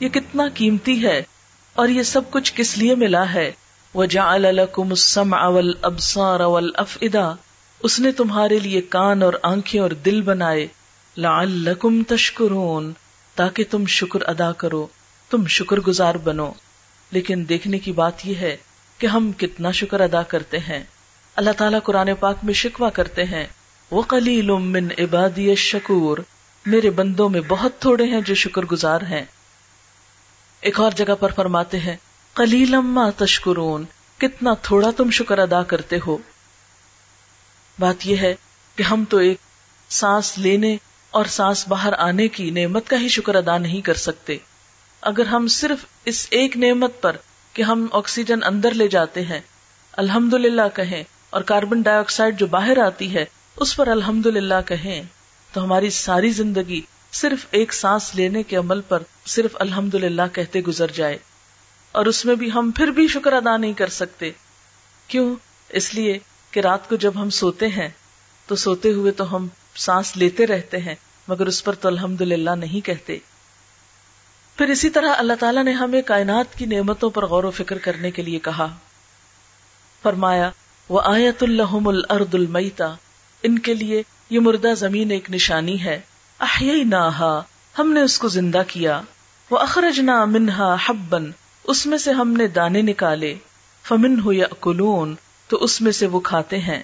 [0.00, 1.22] یہ کتنا قیمتی ہے
[1.72, 3.52] اور یہ سب کچھ کس لیے ملا ہے۔
[3.94, 7.34] وَجَعَلَ لَكُمُ السَّمْعَ وَالْأَبْصَارَ وَالْأَفْئِدَةَ۔
[7.82, 10.66] اس نے تمہارے لیے کان اور آنکھیں اور دل بنائے،
[11.16, 12.92] لعلکم تشکرون،
[13.34, 14.86] تاکہ تم شکر ادا کرو،
[15.30, 16.52] تم شکر گزار بنو۔
[17.10, 18.56] لیکن دیکھنے کی بات یہ ہے
[18.98, 20.84] کہ ہم کتنا شکر ادا کرتے ہیں۔
[21.36, 23.46] اللہ تعالیٰ قرآن پاک میں شکوا کرتے ہیں۔
[23.90, 26.18] وہ کلیل من عبادی شکور
[26.66, 29.24] میرے بندوں میں بہت تھوڑے ہیں جو شکر گزار ہیں۔
[30.60, 31.96] ایک اور جگہ پر فرماتے ہیں
[32.34, 32.74] کلیل
[33.16, 33.84] تشکرون،
[34.18, 36.18] کتنا تھوڑا تم شکر ادا کرتے ہو۔
[37.78, 38.34] بات یہ ہے
[38.76, 39.38] کہ ہم تو ایک
[39.88, 40.76] سانس لینے
[41.10, 44.36] اور سانس باہر آنے کی نعمت کا ہی شکر ادا نہیں کر سکتے۔
[45.00, 47.16] اگر ہم صرف اس ایک نعمت پر
[47.52, 49.40] کہ ہم آکسیجن اندر لے جاتے ہیں
[49.92, 53.24] الحمد للہ کہیں اور کاربن ڈائی آکسائڈ جو باہر آتی ہے،
[53.56, 55.02] اس پر الحمد للہ کہیں،
[55.52, 56.80] تو ہماری ساری زندگی
[57.12, 61.18] صرف ایک سانس لینے کے عمل پر صرف الحمد للہ کہتے گزر جائے۔
[61.92, 64.30] اور اس میں بھی ہم پھر بھی شکر ادا نہیں کر سکتے۔
[65.08, 65.36] کیوں؟
[65.68, 66.18] اس لیے
[66.50, 67.88] کہ رات کو جب ہم سوتے ہیں،
[68.46, 70.94] تو سوتے ہوئے تو ہم سانس لیتے رہتے ہیں،
[71.28, 73.18] مگر اس پر تو الحمد للہ نہیں کہتے۔
[74.56, 78.10] پھر اسی طرح اللہ تعالیٰ نے ہمیں کائنات کی نعمتوں پر غور و فکر کرنے
[78.10, 78.66] کے لیے کہا۔
[80.02, 80.50] فرمایا،
[80.88, 82.94] وہ آیت الحم الرد المیتا
[83.42, 86.00] ان کے لیے یہ مردہ زمین ایک نشانی ہے۔
[87.78, 89.00] ہم نے اس کو زندہ کیا۔
[89.50, 91.30] وہ اخرج نہ منہا حبن
[91.64, 93.34] اس میں سے ہم نے دانے نکالے۔
[93.82, 95.14] فمن ہو یا کلون
[95.48, 96.82] تو اس میں سے وہ کھاتے ہیں۔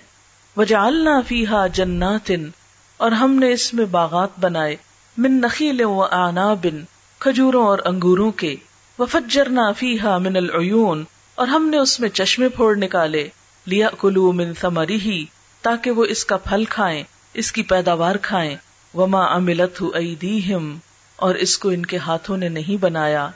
[0.56, 2.48] وجعلنا فیہا جناتن
[2.96, 4.76] اور ہم نے اس میں باغات بنائے۔
[5.16, 6.84] من نخیل و آنابن
[7.18, 8.56] کھجوروں اور انگوروں کے۔
[8.98, 13.28] وفجرنا فیہا من العیون اور ہم نے اس میں چشمے پھوڑ نکالے۔
[13.66, 15.24] لیا کلو من ثمری
[15.62, 17.02] تاکہ وہ اس کا پھل کھائیں،
[17.34, 18.56] اس کی پیداوار کھائیں۔
[18.94, 20.78] وما املت ایدیہم
[21.16, 23.28] اور اس کو ان کے ہاتھوں نے نہیں بنایا۔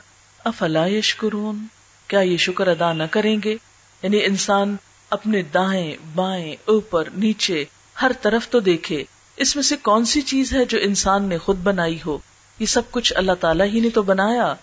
[0.45, 1.65] افلا یشکرون
[2.07, 3.55] کیا یہ شکر ادا نہ کریں گے؟
[4.03, 4.75] یعنی انسان
[5.09, 7.65] اپنے دائیں بائیں اوپر نیچے
[8.01, 9.03] ہر طرف تو دیکھے۔
[9.37, 12.17] اس میں سے کون سی چیز ہے جو انسان نے خود بنائی ہو؟
[12.59, 14.53] یہ سب کچھ اللہ تعالیٰ ہی نے تو بنایا۔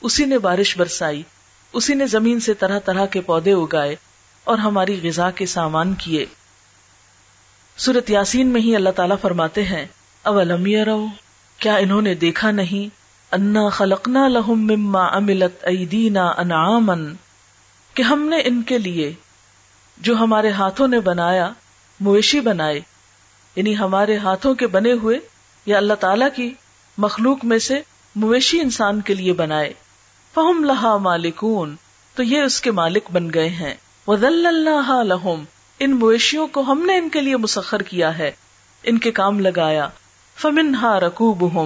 [0.00, 1.22] اسی نے بارش برسائی۔
[1.72, 3.96] اسی نے زمین سے طرح طرح کے پودے اگائے
[4.44, 6.26] اور ہماری غذا کے سامان کیے۔
[7.76, 9.86] سورت یاسین میں ہی اللہ تعالیٰ فرماتے ہیں،
[10.22, 11.06] اولم رو
[11.58, 12.94] کیا انہوں نے دیکھا نہیں؟
[13.34, 17.14] انا خلقنا لہم مما املت ایدینا انعامن
[17.94, 19.12] کہ ہم نے ان کے لیے
[19.96, 21.50] جو ہمارے ہاتھوں نے بنایا،
[22.00, 22.80] مویشی بنائے۔
[23.56, 25.18] یعنی ہمارے ہاتھوں کے بنے ہوئے
[25.66, 26.54] یا اللہ تعالی کی
[26.98, 27.80] مخلوق میں سے
[28.16, 29.72] مویشی انسان کے لیے بنائے۔
[30.34, 31.76] فہم لہا مالکون،
[32.14, 33.74] تو یہ اس کے مالک بن گئے ہیں۔
[34.06, 35.44] اللہ لہم
[35.78, 38.30] ان مویشیوں کو ہم نے ان کے لیے مسخر کیا ہے۔
[38.82, 39.88] ان کے کام لگایا۔
[40.36, 41.58] فمن ہا رقوب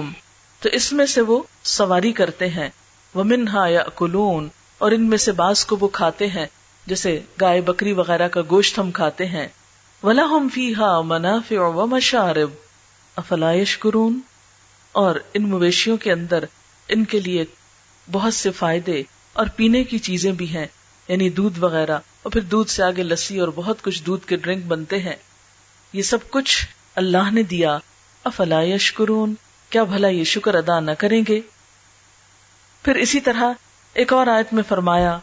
[0.59, 2.69] تو اس میں سے وہ سواری کرتے ہیں۔
[3.13, 6.45] وہ منہا یا کلون اور ان میں سے بعض کو وہ کھاتے ہیں۔
[6.89, 9.47] جیسے گائے بکری وغیرہ کا گوشت ہم کھاتے ہیں۔
[10.03, 12.49] ولا ہم فی ہا منافع و مشارب
[13.15, 14.19] افلائش کرون
[14.91, 16.43] اور ان مویشیوں کے اندر
[16.87, 17.45] ان کے لیے
[18.11, 20.65] بہت سے فائدے اور پینے کی چیزیں بھی ہیں
[21.07, 24.65] یعنی دودھ وغیرہ۔ اور پھر دودھ سے آگے لسی اور بہت کچھ دودھ کے ڈرنک
[24.65, 25.15] بنتے ہیں۔
[25.93, 27.77] یہ سب کچھ اللہ نے دیا۔
[28.23, 29.33] افلائش کرون
[29.69, 31.41] کیا بھلا یہ شکر ادا نہ کریں گے؟
[32.83, 33.43] پھر اسی طرح
[33.93, 35.19] ایک اور آیت میں فرمایا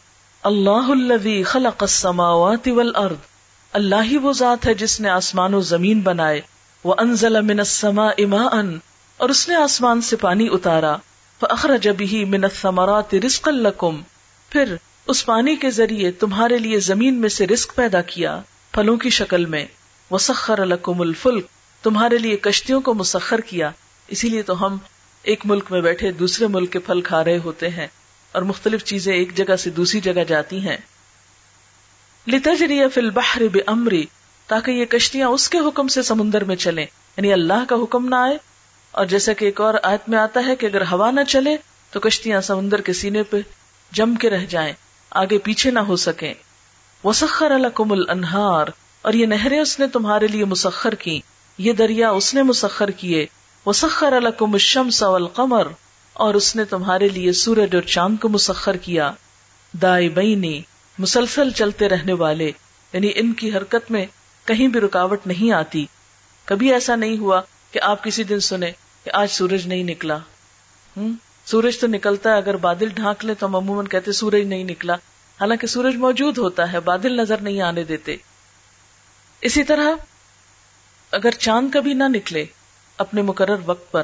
[0.47, 3.15] اللہ الذي خلق السماوات والارض۔
[3.73, 6.41] اللہ ہی وہ ذات ہے جس نے آسمان و زمین بنائے۔
[6.83, 8.61] وہ انزل من السماء ماء۔
[9.17, 10.95] اور اس نے آسمان سے پانی اتارا۔
[11.39, 14.01] فاخرج به من الثمرات رزقا لكم
[14.49, 14.75] پھر
[15.07, 19.45] اس پانی کے ذریعے تمہارے لیے زمین میں سے رزق پیدا کیا پھلوں کی شکل
[19.45, 19.65] میں۔
[20.11, 21.45] وسخر لكم الفلک۔
[21.83, 23.71] تمہارے لیے کشتیوں کو مسخر کیا۔
[24.07, 24.77] اسی لیے تو ہم
[25.23, 27.87] ایک ملک میں بیٹھے دوسرے ملک کے پھل کھا رہے ہوتے ہیں۔
[28.31, 30.77] اور مختلف چیزیں ایک جگہ سے دوسری جگہ جاتی ہیں۔
[32.27, 34.05] لتجری فی البحر بامری
[34.47, 36.85] تاکہ یہ کشتیاں اس کے حکم سے سمندر میں چلیں
[37.17, 38.37] یعنی اللہ کا حکم نہ آئے۔
[38.91, 41.57] اور جیسا کہ ایک اور آیت میں آتا ہے کہ اگر ہوا نہ چلے،
[41.91, 43.37] تو کشتیاں سمندر کے سینے پہ
[43.91, 44.73] جم کے رہ جائیں،
[45.09, 46.33] آگے پیچھے نہ ہو سکیں۔
[47.03, 48.65] وسخر لکم الانہار
[49.01, 51.19] اور یہ نہریں اس نے تمہارے لیے مسخر کی
[51.57, 53.25] یہ دریا اس نے مسخر کیے۔
[53.65, 55.67] وسخر لکم الشمس والقمر
[56.17, 59.11] اور اس نے تمہارے لیے سورج اور چاند کو مسخر کیا۔
[59.81, 60.61] دائی بینی
[60.97, 62.51] مسلسل چلتے رہنے والے
[62.93, 64.05] یعنی ان کی حرکت میں
[64.45, 65.85] کہیں بھی رکاوٹ نہیں آتی۔
[66.45, 68.71] کبھی ایسا نہیں ہوا کہ آپ کسی دن سنے
[69.03, 70.17] کہ آج سورج نہیں نکلا۔
[70.97, 71.13] ہوں
[71.45, 74.93] سورج تو نکلتا ہے اگر بادل ڈھانک لے تو ہم عموماً کہتے سورج نہیں نکلا۔
[75.41, 78.15] حالانکہ سورج موجود ہوتا ہے، بادل نظر نہیں آنے دیتے۔
[79.41, 79.89] اسی طرح،
[81.11, 82.45] اگر چاند کبھی نہ نکلے
[82.97, 84.03] اپنے مقرر وقت پر،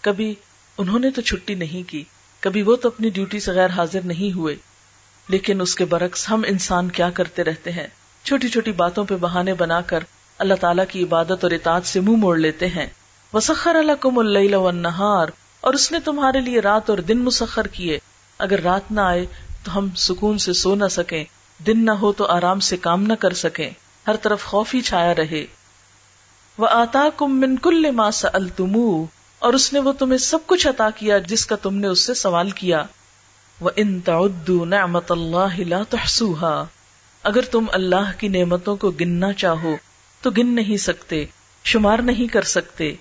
[0.00, 0.34] کبھی
[0.82, 2.04] انہوں نے تو چھٹی نہیں کی۔
[2.40, 4.56] کبھی وہ تو اپنی ڈیوٹی سے غیر حاضر نہیں ہوئے۔
[5.28, 7.86] لیکن اس کے برعکس ہم انسان کیا کرتے رہتے ہیں۔
[8.24, 10.00] چھوٹی چھوٹی باتوں پہ بہانے بنا کر
[10.38, 12.86] اللہ تعالیٰ کی عبادت اور اطاعت سے منہ موڑ لیتے ہیں۔
[13.32, 15.26] وسخر الکم اللہ والنہار
[15.60, 17.98] اور اس نے تمہارے لیے رات اور دن مسخر کیے۔
[18.38, 19.26] اگر رات نہ آئے
[19.64, 21.24] تو ہم سکون سے سو نہ سکیں۔
[21.66, 23.70] دن نہ ہو تو آرام سے کام نہ کر سکیں۔
[24.06, 25.46] ہر طرف خوف ہی چھایا رہے۔
[26.58, 29.04] وہ آتا کم من کل ماس التمو
[29.42, 32.14] اور اس نے وہ تمہیں سب کچھ عطا کیا جس کا تم نے اس سے
[32.14, 32.82] سوال کیا۔
[33.60, 36.64] وہ ان تعدو نعمت اللہ لا تحسوها
[37.22, 39.76] اگر تم اللہ کی نعمتوں کو گننا چاہو،
[40.22, 41.26] تو گن نہیں سکتے،
[41.64, 42.94] شمار نہیں کر سکتے۔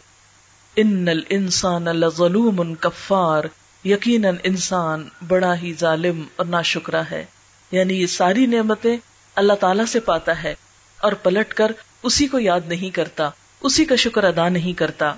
[0.75, 3.43] ان الانسان لظلوم کفار
[3.85, 7.25] یقیناً انسان بڑا ہی ظالم اور ناشکرا ہے۔
[7.71, 8.97] یعنی یہ ساری نعمتیں
[9.35, 10.55] اللہ تعالی سے پاتا ہے
[11.01, 11.71] اور پلٹ کر
[12.03, 13.29] اسی کو یاد نہیں کرتا،
[13.61, 15.13] اسی کا شکر ادا نہیں کرتا۔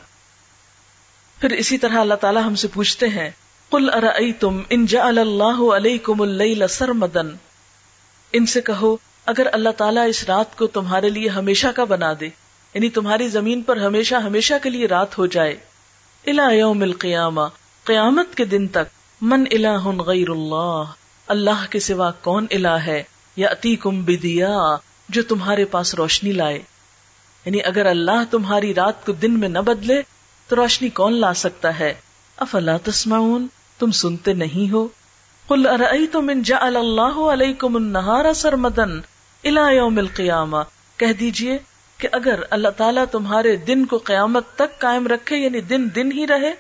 [1.44, 3.30] پھر اسی طرح اللہ تعالیٰ ہم سے پوچھتے ہیں
[3.72, 7.28] کل ارأیتم ان جعل اللہ علیکم اللیل سرمدن
[8.34, 12.26] ان سے کہو، اگر اللہ تعالیٰ اس رات کو تمہارے لیے ہمیشہ کا بنا دے
[12.74, 15.56] یعنی تمہاری زمین پر ہمیشہ ہمیشہ کے لیے رات ہو جائے۔
[16.26, 17.42] الى یوم القیامہ،
[17.84, 20.84] قیامت کے دن تک، من الہ غیر اللہ
[21.28, 23.04] اللہ کے سوا کون الہ ہے؟
[23.36, 24.76] یا اتیکم بدیا،
[25.10, 26.62] جو تمہارے پاس روشنی لائے۔
[27.46, 30.02] یعنی اگر اللہ تمہاری رات کو دن میں نہ بدلے
[30.54, 31.94] تو روشنی کون لا سکتا ہے؟
[32.38, 33.48] افلا تسمعون،
[33.80, 34.88] تم سنتے نہیں ہو؟
[35.48, 38.84] قل ارأيتم من جعل الله عليكم النهار سرمدا
[39.44, 40.64] الى يوم القيامه
[40.98, 41.58] کہہ دیجیے
[41.98, 46.28] کہ اگر اللہ تعالیٰ تمہارے دن کو قیامت تک قائم رکھے یعنی دن دن ہی
[46.28, 46.54] رہے۔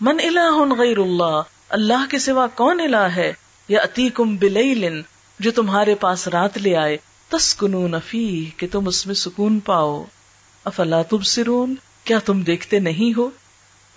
[0.00, 3.32] من الہ غیر اللہ اللہ کے سوا کون الہ ہے؟
[3.68, 5.02] یا اتیکم بلیلن
[5.40, 6.96] جو تمہارے پاس رات لے آئے۔
[7.28, 10.04] تسکنون فی کہ تم اس میں سکون پاؤ۔
[10.64, 13.30] افلا تبصرون؟ کیا تم دیکھتے نہیں ہو؟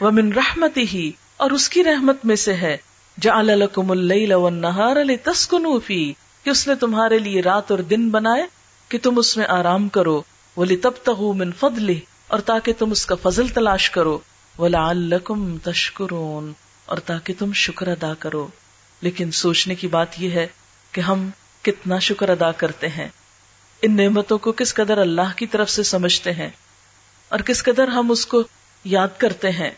[0.01, 2.77] ومن رحمتی ہی اور اس کی رحمت میں سے ہے۔
[3.21, 6.13] جعل لکم اللیل والنہار لتسکنو فی
[6.43, 8.43] کہ اس نے تمہارے لیے رات اور دن بنائے
[8.89, 10.21] کہ تم اس میں آرام کرو۔
[10.57, 14.19] وَلِتَبْتَغُوا مِن فَضْلِهِ، اور تاکہ تم اس کا فضل تلاش کرو۔
[14.59, 16.51] وَلَعَلَّكُمْ تَشْكُرُونَ
[16.85, 18.47] اور تاکہ تم شکر ادا کرو۔
[19.01, 20.47] لیکن سوچنے کی بات یہ ہے
[20.91, 21.29] کہ ہم
[21.61, 23.07] کتنا شکر ادا کرتے ہیں۔
[23.81, 26.49] ان نعمتوں کو کس قدر اللہ کی طرف سے سمجھتے ہیں؟
[27.33, 28.43] اور کس قدر ہم اس کو
[28.83, 29.71] یاد کرتے ہیں۔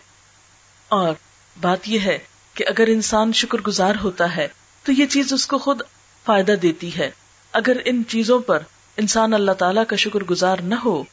[0.88, 1.14] اور
[1.62, 2.20] بات یہ ہے
[2.54, 4.48] کہ اگر انسان شکر گزار ہوتا ہے،
[4.84, 5.82] تو یہ چیز اس کو خود
[6.26, 7.12] فائدہ دیتی ہے۔
[7.52, 8.60] اگر ان چیزوں پر
[8.98, 11.04] انسان اللہ تعالیٰ کا شکر گزار نہ ہو،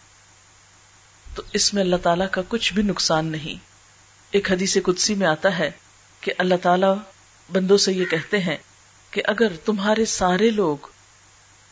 [1.34, 3.64] تو اس میں اللہ تعالیٰ کا کچھ بھی نقصان نہیں۔
[4.30, 5.70] ایک حدیث قدسی میں آتا ہے
[6.20, 6.94] کہ اللہ تعالیٰ
[7.52, 8.56] بندوں سے یہ کہتے ہیں
[9.10, 10.76] کہ اگر تمہارے سارے لوگ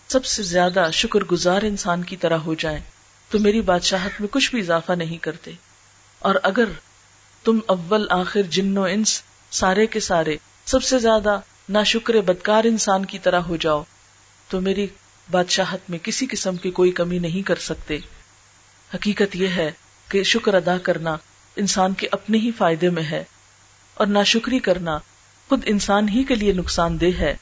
[0.08, 2.80] سب سے زیادہ شکر گزار انسان کی طرح ہو جائیں
[3.30, 5.50] تو میری بادشاہت میں کچھ بھی اضافہ نہیں کرتے۔
[6.18, 6.64] اور اگر
[7.44, 12.64] تم اول، آخر، جن و انس سارے کے سارے سب سے زیادہ نہ شکر بدکار
[12.64, 13.82] انسان کی طرح ہو جاؤ،
[14.48, 14.86] تو میری
[15.30, 17.98] بادشاہت میں کسی قسم کی کوئی کمی نہیں کر سکتے۔
[18.94, 19.70] حقیقت یہ ہے
[20.08, 21.16] کہ شکر ادا کرنا
[21.56, 23.24] انسان کے اپنے ہی فائدے میں ہے،
[23.94, 24.98] اور ناشکری کرنا
[25.48, 27.36] خود انسان ہی کے لیے نقصان دہ ہے۔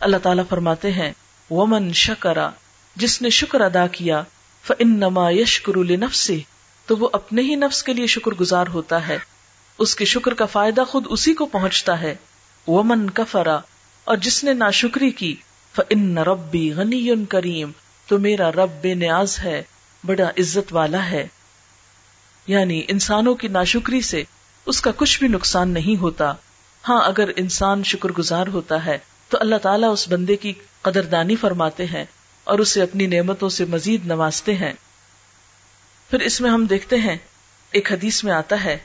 [0.00, 1.12] اللہ تعالیٰ فرماتے ہیں،
[1.50, 2.50] ومن شکرا
[2.96, 4.22] جس نے شکر ادا کیا
[4.66, 6.42] فن نما یشکر نفسی
[6.86, 9.18] تو وہ اپنے ہی نفس کے لیے شکر گزار ہوتا ہے۔
[9.78, 12.14] اس کے شکر کا فائدہ خود اسی کو پہنچتا ہے۔
[12.66, 13.58] ومن کفرا
[14.04, 15.36] اور جس نے ناشکری کی
[15.74, 17.70] فن ربی غنی کریم،
[18.06, 19.62] تو میرا رب بے نیاز ہے،
[20.06, 21.28] بڑا عزت والا ہے۔
[22.46, 24.24] یعنی انسانوں کی ناشکری سے
[24.66, 26.32] اس کا کچھ بھی نقصان نہیں ہوتا۔
[26.88, 28.98] ہاں اگر انسان شکر گزار ہوتا ہے،
[29.28, 30.52] تو اللہ تعالیٰ اس بندے کی
[30.82, 32.04] قدردانی فرماتے ہیں۔
[32.46, 34.72] اور اسے اپنی نعمتوں سے مزید نوازتے ہیں۔
[36.10, 37.16] پھر اس میں ہم دیکھتے ہیں،
[37.70, 38.78] ایک حدیث میں آتا ہے،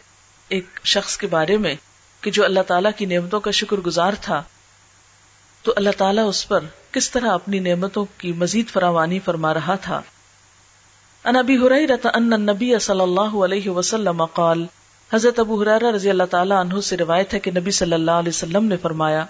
[0.50, 1.76] ایک شخص کے بارے میں،
[2.22, 4.44] کہ جو اللہ تعالیٰ کی نعمتوں کا شکر گزار تھا،
[5.64, 6.60] تو اللہ تعالیٰ اس پر
[6.92, 10.02] کس طرح اپنی نعمتوں کی مزید فراوانی فرما رہا تھا۔
[11.26, 14.66] ان ابی حریرہ ان النبی صلی اللہ علیہ وسلم قال،
[15.14, 18.36] حضرت ابو حریرہ رضی اللہ تعالی عنہ سے روایت ہے کہ نبی صلی اللہ علیہ
[18.36, 19.26] وسلم نے فرمایا،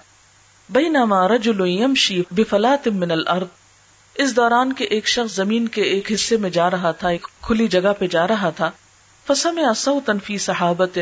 [0.70, 3.61] بینما رجل یمشی بفلات من الارض
[4.16, 7.68] اس دوران کے ایک شخص زمین کے ایک حصے میں جا رہا تھا، ایک کھلی
[7.68, 8.72] جگہ پہ جا رہا تھا۔
[9.28, 10.98] فسمع صوتا فی صحابت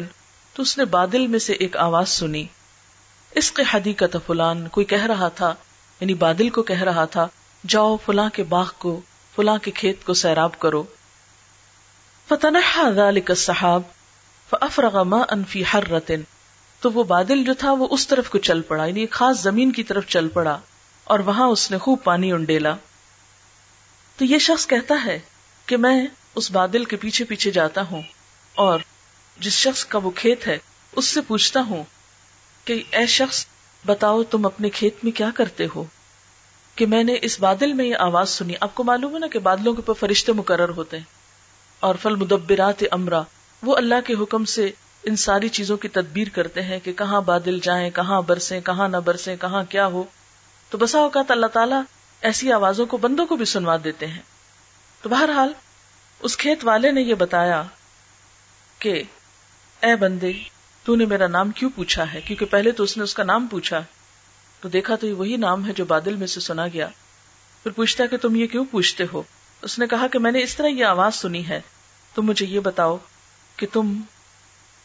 [0.54, 2.46] تو اس نے بادل میں سے ایک آواز سنی۔
[3.32, 5.56] اس کے حدیقت فلان، کوئی کہہ رہا تھا
[6.00, 7.28] یعنی بادل کو کہہ رہا تھا،
[7.68, 9.02] جاؤ فلاں کے باغ کو،
[9.36, 10.84] فلاں کے کھیت کو سیراب کرو۔
[12.28, 13.82] فتنحا ذلك السحاب۔
[14.50, 16.16] فافرغ ماء في حرة۔
[16.80, 19.72] تو وہ بادل جو تھا، وہ اس طرف کو چل پڑا یعنی ایک خاص زمین
[19.72, 20.60] کی طرف چل پڑا۔
[21.04, 22.76] اور وہاں اس نے خوب پانی انڈیلا۔
[24.20, 25.20] تو یہ شخص کہتا ہے
[25.66, 28.02] کہ میں اس بادل کے پیچھے پیچھے جاتا ہوں
[28.56, 28.80] اور
[29.40, 30.58] جس شخص کا وہ کھیت ہے،
[30.92, 31.84] اس سے پوچھتا ہوں
[32.66, 33.46] کہ اے شخص،
[33.86, 35.84] بتاؤ تم اپنے کھیت میں کیا کرتے ہو؟
[36.76, 39.40] کہ میں نے اس بادل میں یہ آواز سنی۔ آپ کو معلوم ہے نا کہ
[39.40, 41.04] بادلوں کے اوپر فرشتے مقرر ہوتے ہیں
[41.80, 43.22] اور فل مدبرات امرا،
[43.64, 44.72] وہ اللہ کے حکم سے
[45.04, 48.98] ان ساری چیزوں کی تدبیر کرتے ہیں کہ کہاں بادل جائیں، کہاں برسیں، کہاں نہ
[48.98, 50.04] برسیں، کہاں کیا ہو۔
[50.70, 51.82] تو بسا اوقات اللہ تعالیٰ
[52.22, 54.22] ایسی آوازوں کو بندوں کو بھی سنوا دیتے ہیں۔
[55.02, 55.54] تو بہرحال،
[56.20, 57.64] اس کھیت والے نے یہ بتایا
[58.80, 59.04] کہ،
[59.80, 60.32] اے بندے،
[60.84, 63.48] تو نے میرا نام کیوں پوچھا ہے؟ کیونکہ پہلے تو اس نے اس کا نام
[63.48, 63.82] پوچھا۔
[64.62, 66.88] تو دیکھا تو یہ وہی نام ہے جو بادل میں سے سنا گیا۔
[67.64, 69.24] پھر پوچھتا کہ تم یہ کیوں پوچھتے ہو؟
[69.62, 71.62] اس نے کہا کہ میں نے اس طرح یہ آواز سنی ہے۔
[72.16, 72.98] تم مجھے یہ بتاؤ
[73.56, 74.02] کہ تم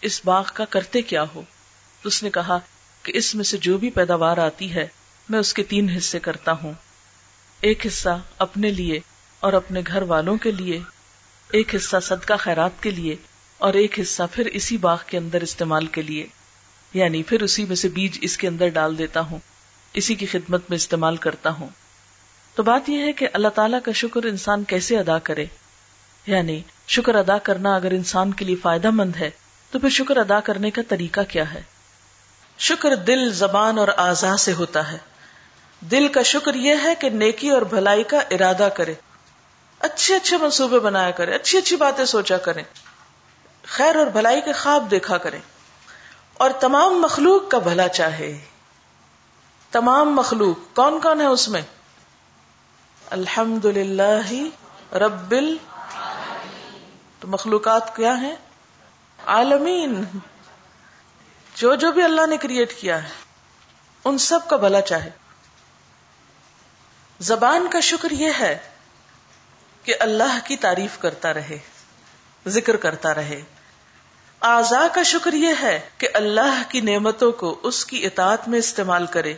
[0.01, 1.42] اس باغ کا کرتے کیا ہو؟
[2.03, 2.59] تو اس نے کہا
[3.03, 4.87] کہ اس میں سے جو بھی پیداوار آتی ہے،
[5.29, 6.73] میں اس کے تین حصے کرتا ہوں۔
[7.64, 9.00] ایک حصہ اپنے لیے
[9.40, 10.81] اور اپنے گھر والوں کے لیے،
[11.53, 13.16] ایک حصہ صدقہ خیرات کے لیے
[13.59, 16.27] اور ایک حصہ پھر اسی باغ کے اندر استعمال کے لیے۔
[16.94, 19.38] یعنی پھر اسی میں سے بیج اس کے اندر ڈال دیتا ہوں،
[19.94, 21.68] اسی کی خدمت میں استعمال کرتا ہوں۔
[22.55, 25.44] تو بات یہ ہے کہ اللہ تعالیٰ کا شکر انسان کیسے ادا کرے۔
[26.27, 29.31] یعنی شکر ادا کرنا اگر انسان کے لیے فائدہ مند ہے،
[29.70, 31.62] تو پھر شکر ادا کرنے کا طریقہ کیا ہے؟
[32.59, 35.13] شکر دل، زبان اور آزا سے ہوتا ہے۔
[35.90, 38.94] دل کا شکر یہ ہے کہ نیکی اور بھلائی کا ارادہ کرے۔
[39.79, 42.62] اچھے اچھے منصوبے بنایا کرے، اچھی اچھی باتیں سوچا کرے۔
[43.62, 45.38] خیر اور بھلائی کے خواب دیکھا کرے۔
[46.35, 48.38] اور تمام مخلوق کا بھلا چاہے۔
[49.70, 51.62] تمام مخلوق، کون کون ہے اس میں؟
[53.11, 55.35] الحمد للہ رب
[57.20, 58.37] تو مخلوقات کیا ہیں؟
[59.27, 60.05] عالمین۔
[61.57, 63.09] جو جو بھی اللہ نے کریٹ کیا ہے،
[64.05, 65.11] ان سب کا بھلا چاہے۔
[67.24, 68.58] زبان کا شکر یہ ہے
[69.82, 71.58] کہ اللہ کی تعریف کرتا رہے،
[72.46, 73.42] ذکر کرتا رہے۔
[74.40, 79.06] آزا کا شکر یہ ہے کہ اللہ کی نعمتوں کو اس کی اطاعت میں استعمال
[79.06, 79.34] کرے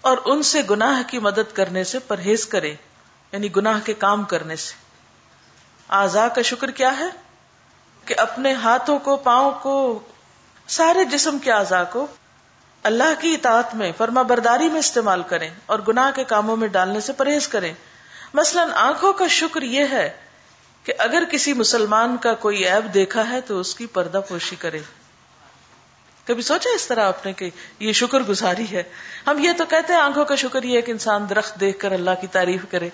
[0.00, 2.74] اور ان سے گناہ کی مدد کرنے سے پرہیز کرے
[3.32, 4.74] یعنی گناہ کے کام کرنے سے۔
[5.88, 7.08] آزا کا شکر کیا ہے؟
[8.04, 9.98] کہ اپنے ہاتھوں کو، پاؤں کو،
[10.68, 12.06] سارے جسم کے اعضاء کو
[12.82, 17.00] اللہ کی اطاعت میں فرما برداری میں استعمال کریں اور گناہ کے کاموں میں ڈالنے
[17.00, 17.72] سے پرہیز کریں۔
[18.34, 20.10] مثلا آنکھوں کا شکر یہ ہے
[20.84, 24.78] کہ اگر کسی مسلمان کا کوئی ایب دیکھا ہے تو اس کی پردہ پوشی کرے
[26.24, 28.82] کبھی سوچا اس طرح آپ نے کہ یہ شکر گزاری ہے؟
[29.26, 32.10] ہم یہ تو کہتے ہیں آنکھوں کا شکر یہ کہ انسان درخت دیکھ کر اللہ
[32.20, 32.88] کی تعریف کرے۔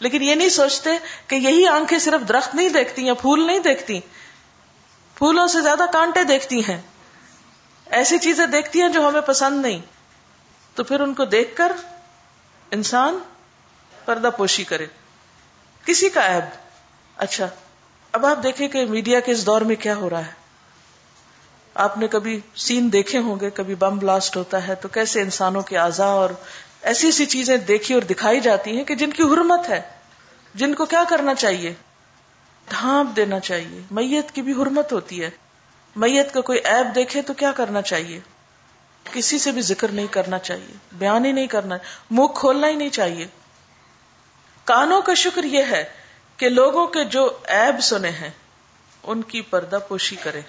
[0.00, 0.90] لیکن یہ نہیں سوچتے
[1.26, 4.00] کہ یہی آنکھیں صرف درخت نہیں دیکھتی یا پھول نہیں دیکھتی۔
[5.14, 6.80] پھولوں سے زیادہ کانٹے دیکھتی ہیں۔
[7.90, 9.78] ایسی چیزیں دیکھتی ہیں جو ہمیں پسند نہیں۔
[10.74, 11.72] تو پھر ان کو دیکھ کر
[12.70, 13.18] انسان
[14.04, 14.86] پردہ پوشی کرے۔
[15.84, 16.44] کسی کا ایب
[17.16, 17.48] اچھا
[18.12, 20.46] اب آپ دیکھیں کہ میڈیا کے اس دور میں کیا ہو رہا ہے۔
[21.74, 25.62] آپ نے کبھی سین دیکھے ہوں گے، کبھی بم بلاسٹ ہوتا ہے تو کیسے انسانوں
[25.62, 26.30] کے اعضاء اور
[26.82, 29.80] ایسی ایسی چیزیں دیکھی اور دکھائی جاتی ہیں کہ جن کی حرمت ہے،
[30.54, 31.74] جن کو کیا کرنا چاہیے؟
[32.68, 35.30] ڈھانپ دینا چاہیے۔ میت کی بھی حرمت ہوتی ہے۔
[35.96, 38.20] میت کا کوئی ایپ دیکھے تو کیا کرنا چاہیے؟
[39.12, 41.76] کسی سے بھی ذکر نہیں کرنا چاہیے، بیان ہی نہیں کرنا،
[42.10, 43.26] منہ کھولنا ہی نہیں چاہیے۔
[44.64, 45.84] کانوں کا شکر یہ ہے
[46.36, 48.30] کہ لوگوں کے جو ایب سنے ہیں،
[49.02, 50.40] ان کی پردہ پوشی کرے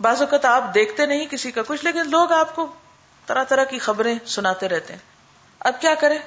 [0.00, 2.72] بعض اوقات آپ دیکھتے نہیں کسی کا کچھ، لیکن لوگ آپ کو
[3.26, 5.00] طرح طرح کی خبریں سناتے رہتے ہیں۔
[5.58, 6.18] اب کیا کرے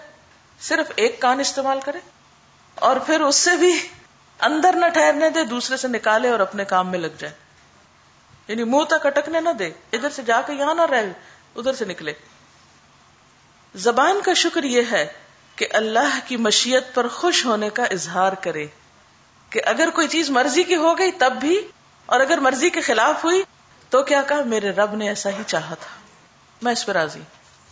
[0.60, 2.00] صرف ایک کان استعمال کرے
[2.76, 3.88] اور پھر اس سے بھی
[4.40, 7.47] اندر نہ ٹھہرنے دے دوسرے سے نکالے اور اپنے کام میں لگ جائے
[8.48, 11.14] یعنی منہ تک اٹکنے نہ دے، ادھر سے جا کے یہاں نہ رہے
[11.56, 12.14] ادھر سے نکلے۔
[13.76, 15.14] زبان کا شکر یہ ہے
[15.56, 18.68] کہ اللہ کی مشیت پر خوش ہونے کا اظہار کرے
[19.50, 21.68] کہ اگر کوئی چیز مرضی کی ہو گئی تب بھی،
[22.06, 23.44] اور اگر مرضی کے خلاف ہوئی
[23.90, 26.02] تو کیا کہا؟ میرے رب نے ایسا ہی چاہا تھا۔
[26.62, 27.22] میں اس پہ راضی۔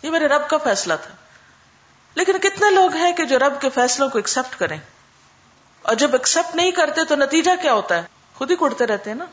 [0.02, 1.14] یہ میرے رب کا فیصلہ تھا۔
[2.14, 4.78] لیکن کتنے لوگ ہیں کہ جو رب کے فیصلوں کو ایکسپٹ کریں؟
[5.82, 8.02] اور جب ایکسپٹ نہیں کرتے تو نتیجہ کیا ہوتا ہے؟
[8.34, 9.24] خود ہی کڑتے رہتے ہیں نا۔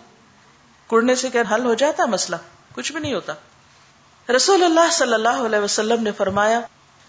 [0.88, 2.36] کڑنے سے کیا حل ہو جاتا مسئلہ،
[2.76, 3.34] کچھ بھی نہیں ہوتا۔
[4.36, 6.60] رسول اللہ صلی اللہ علیہ وسلم نے فرمایا،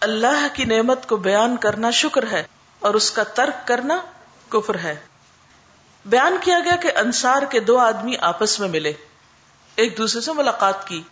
[0.00, 2.42] اللہ کی نعمت کو بیان کرنا شکر ہے
[2.78, 4.00] اور اس کا ترک کرنا
[4.48, 4.96] کفر ہے۔
[6.06, 8.92] بیان کیا گیا کہ انصار کے دو آدمی آپس میں ملے۔
[9.76, 11.02] ایک دوسرے سے ملاقات کی۔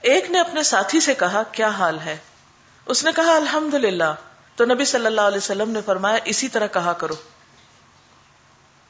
[0.00, 2.16] ایک نے اپنے ساتھی سے کہا، کیا حال ہے؟
[2.86, 4.14] اس نے کہا الحمد للہ
[4.56, 7.14] تو نبی صلی اللہ علیہ وسلم نے فرمایا، اسی طرح کہا کرو۔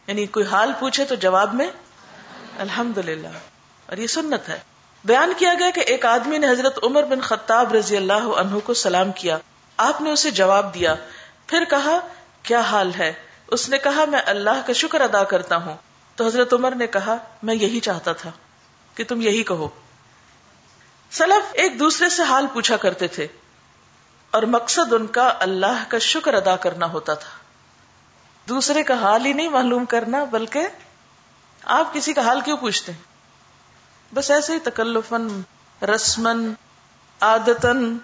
[0.06, 1.66] یعنی کوئی حال پوچھے تو جواب میں
[2.58, 3.28] الحمد للہ
[3.86, 4.60] اور یہ سنت ہے۔
[5.04, 8.74] بیان کیا گیا کہ ایک آدمی نے حضرت عمر بن خطاب رضی اللہ عنہ کو
[8.74, 9.38] سلام کیا۔
[9.76, 10.94] آپ نے اسے جواب دیا۔
[11.46, 12.00] پھر کہا،
[12.42, 13.12] کیا حال ہے؟
[13.46, 15.76] اس نے کہا، میں اللہ کا شکر ادا کرتا ہوں۔
[16.16, 18.30] تو حضرت عمر نے کہا، میں یہی چاہتا تھا
[18.94, 19.68] کہ تم یہی کہو۔
[21.10, 23.26] سلف ایک دوسرے سے حال پوچھا کرتے تھے۔
[24.30, 27.30] اور مقصد ان کا اللہ کا شکر ادا کرنا ہوتا تھا۔
[28.48, 30.68] دوسرے کا حال ہی نہیں معلوم کرنا، بلکہ
[31.64, 33.02] آپ کسی کا حال کیوں پوچھتے ہیں؟
[34.14, 35.42] بس ایسے ہی تکلفن
[35.82, 36.52] رسمن
[37.20, 37.98] آدتن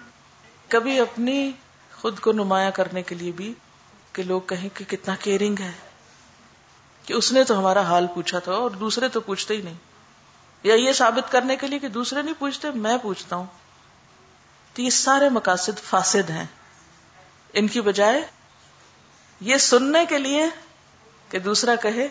[0.67, 1.51] کبھی اپنی
[2.01, 3.53] خود کو نمایاں کرنے کے لیے بھی
[4.13, 5.71] کہ لوگ کہیں کہ کتنا کیئرنگ ہے،
[7.05, 9.73] کہ اس نے تو ہمارا حال پوچھا تھا اور دوسرے تو پوچھتے ہی نہیں۔
[10.63, 13.45] یا یہ ثابت کرنے کے لیے کہ دوسرے نہیں پوچھتے، میں پوچھتا ہوں۔
[14.73, 16.45] تو یہ سارے مقاصد فاسد ہیں۔
[17.53, 18.27] ان کی بجائے
[19.39, 20.45] یہ سننے کے لیے
[21.29, 22.07] کہ دوسرا کہے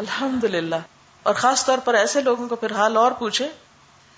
[0.00, 0.76] الحمد للہ
[1.22, 3.48] اور خاص طور پر ایسے لوگوں کو پھر حال اور پوچھے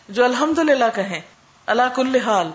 [0.09, 1.21] جو الحمد للہ کہیں۔
[1.67, 2.51] اللہ کل حال۔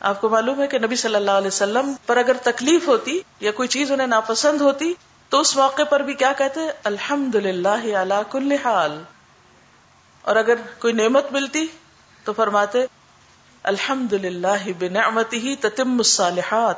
[0.00, 3.52] آپ کو معلوم ہے کہ نبی صلی اللہ علیہ وسلم پر اگر تکلیف ہوتی یا
[3.52, 4.94] کوئی چیز انہیں ناپسند ہوتی
[5.28, 9.02] تو اس موقع پر بھی کیا کہتے الحمد للہ اللہ کل حال۔
[10.22, 11.66] اور اگر کوئی نعمت ملتی
[12.24, 12.78] تو فرماتے
[13.62, 16.76] الحمد للہ بنعمت ہی تتم الصالحات۔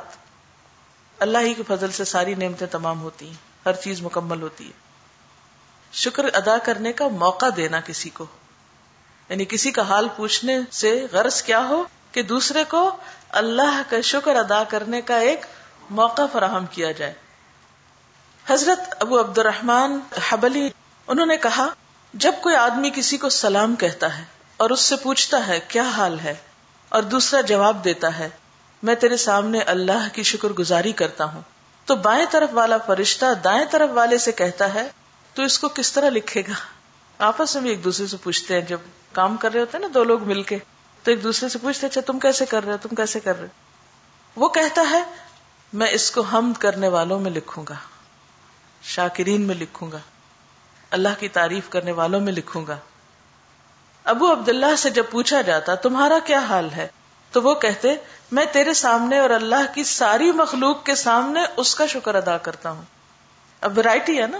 [1.19, 4.82] اللہ ہی کے فضل سے ساری نعمتیں تمام ہوتی ہیں، ہر چیز مکمل ہوتی ہے۔
[5.93, 8.25] شکر ادا کرنے کا موقع دینا کسی کو۔
[9.29, 12.97] یعنی کسی کا حال پوچھنے سے غرض کیا ہو کہ دوسرے کو
[13.29, 15.45] اللہ کا شکر ادا کرنے کا ایک
[15.89, 17.13] موقع فراہم کیا جائے۔
[18.47, 20.69] حضرت ابو عبد الرحمان حبلی
[21.07, 21.67] انہوں نے کہا،
[22.13, 24.23] جب کوئی آدمی کسی کو سلام کہتا ہے
[24.57, 26.35] اور اس سے پوچھتا ہے، کیا حال ہے؟
[26.89, 28.29] اور دوسرا جواب دیتا ہے،
[28.83, 31.41] میں تیرے سامنے اللہ کی شکر گزاری کرتا ہوں۔
[31.85, 34.89] تو بائیں طرف والا فرشتہ دائیں طرف والے سے کہتا ہے
[35.33, 36.53] تو اس کو کس طرح لکھے گا؟
[37.19, 38.77] آپس میں بھی ایک دوسرے سے پوچھتے ہیں، جب
[39.11, 40.57] کام کر رہے ہوتے ہیں نا، دو لوگ مل کے،
[41.03, 43.47] تو ایک دوسرے سے پوچھتے اچھا تم کیسے کر رہے ہو؟ تم کیسے کر رہے
[44.35, 45.03] وہ کہتا ہے،
[45.73, 47.75] میں اس کو حمد کرنے والوں میں لکھوں گا،
[48.83, 49.99] شاکرین میں لکھوں گا،
[50.91, 52.77] اللہ کی تعریف کرنے والوں میں لکھوں گا۔
[54.03, 56.87] ابو عبداللہ سے جب پوچھا جاتا، تمہارا کیا حال ہے؟
[57.31, 57.95] تو وہ کہتے،
[58.31, 62.69] میں تیرے سامنے اور اللہ کی ساری مخلوق کے سامنے اس کا شکر ادا کرتا
[62.69, 62.83] ہوں۔
[63.61, 64.39] اب ورائٹی ہے نا؟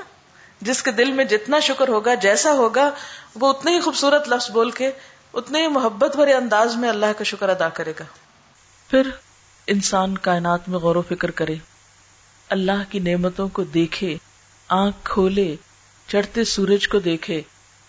[0.63, 2.89] جس کے دل میں جتنا شکر ہوگا، جیسا ہوگا،
[3.35, 4.91] وہ اتنے ہی خوبصورت لفظ بول کے،
[5.33, 8.05] اتنے ہی محبت بھرے انداز میں اللہ کا شکر ادا کرے گا۔
[8.89, 9.09] پھر
[9.67, 11.55] انسان کائنات میں غور و فکر کرے،
[12.49, 14.15] اللہ کی نعمتوں کو دیکھے،
[14.69, 15.55] آنکھ کھولے،
[16.07, 17.41] چڑھتے سورج کو دیکھے،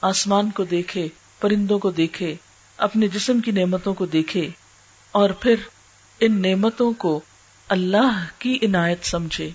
[0.03, 1.07] آسمان کو دیکھے،
[1.41, 2.35] پرندوں کو دیکھے،
[2.79, 4.49] اپنے جسم کی نعمتوں کو دیکھے،
[5.15, 5.55] اور پھر
[6.21, 7.21] ان نعمتوں کو
[7.69, 9.51] اللہ کی عنایت سمجھے،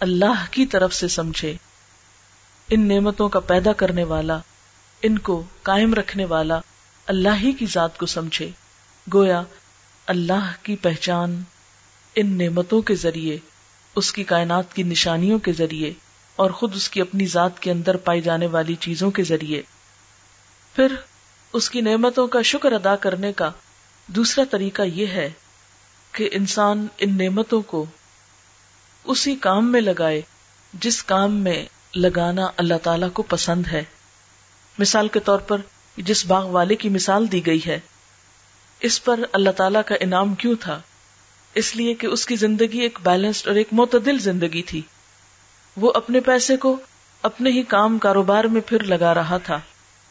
[0.00, 1.54] اللہ کی طرف سے سمجھے۔
[2.70, 4.38] ان نعمتوں کا پیدا کرنے والا،
[5.02, 6.60] ان کو قائم رکھنے والا
[7.06, 8.50] اللہ ہی کی ذات کو سمجھے۔
[9.14, 9.42] گویا
[10.06, 11.42] اللہ کی پہچان
[12.14, 13.38] ان نعمتوں کے ذریعے،
[13.96, 15.92] اس کی کائنات کی نشانیوں کے ذریعے
[16.36, 19.62] اور خود اس کی اپنی ذات کے اندر پائی جانے والی چیزوں کے ذریعے۔
[20.74, 20.94] پھر
[21.52, 23.50] اس کی نعمتوں کا شکر ادا کرنے کا
[24.06, 25.30] دوسرا طریقہ یہ ہے
[26.12, 27.86] کہ انسان ان نعمتوں کو
[29.04, 30.22] اسی کام میں لگائے،
[30.72, 31.66] جس کام میں
[31.96, 33.82] لگانا اللہ تعالی کو پسند ہے۔
[34.78, 35.60] مثال کے طور پر
[35.96, 37.80] جس باغ والے کی مثال دی گئی ہے،
[38.80, 40.80] اس پر اللہ تعالی کا انعام کیوں تھا؟
[41.54, 44.82] اس لیے کہ اس کی زندگی ایک بیلنسڈ اور ایک معتدل زندگی تھی۔
[45.76, 46.76] وہ اپنے پیسے کو
[47.22, 49.60] اپنے ہی کام کاروبار میں پھر لگا رہا تھا،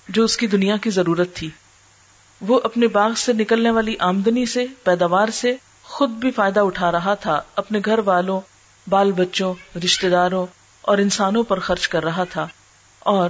[0.09, 1.49] جو اس کی دنیا کی ضرورت تھی۔
[2.41, 7.13] وہ اپنے باغ سے نکلنے والی آمدنی سے، پیداوار سے خود بھی فائدہ اٹھا رہا
[7.13, 8.41] تھا۔ اپنے گھر والوں،
[8.89, 9.53] بال بچوں
[9.83, 10.45] رشتے داروں
[10.83, 12.47] اور انسانوں پر خرچ کر رہا تھا
[12.99, 13.29] اور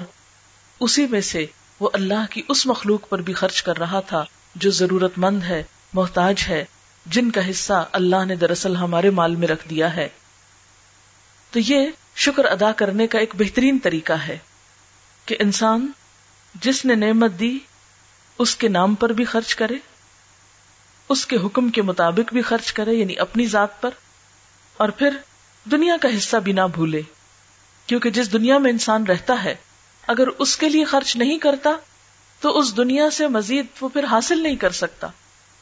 [0.80, 1.46] اسی میں سے
[1.80, 4.24] وہ اللہ کی اس مخلوق پر بھی خرچ کر رہا تھا
[4.56, 6.64] جو ضرورت مند ہے، محتاج ہے،
[7.06, 10.08] جن کا حصہ اللہ نے دراصل ہمارے مال میں رکھ دیا ہے۔
[11.54, 14.38] تو یہ شکر ادا کرنے کا ایک بہترین طریقہ ہے
[15.26, 15.88] کہ انسان
[16.62, 17.58] جس نے نعمت دی،
[18.40, 19.78] اس کے نام پر بھی خرچ کرے،
[21.10, 23.90] اس کے حکم کے مطابق بھی خرچ کرے یعنی اپنی ذات پر،
[24.78, 25.18] اور پھر
[25.66, 27.02] دنیا کا حصہ بھی نہ بھولے۔
[27.88, 29.56] کیونکہ جس دنیا میں انسان رہتا ہے،
[30.08, 31.72] اگر اس کے لیے خرچ نہیں کرتا،
[32.40, 35.08] تو اس دنیا سے مزید وہ پھر حاصل نہیں کر سکتا۔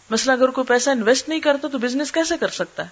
[0.09, 2.89] مثلا اگر کوئی پیسہ انویسٹ نہیں کرتا، تو بزنس کیسے کر سکتا ہے؟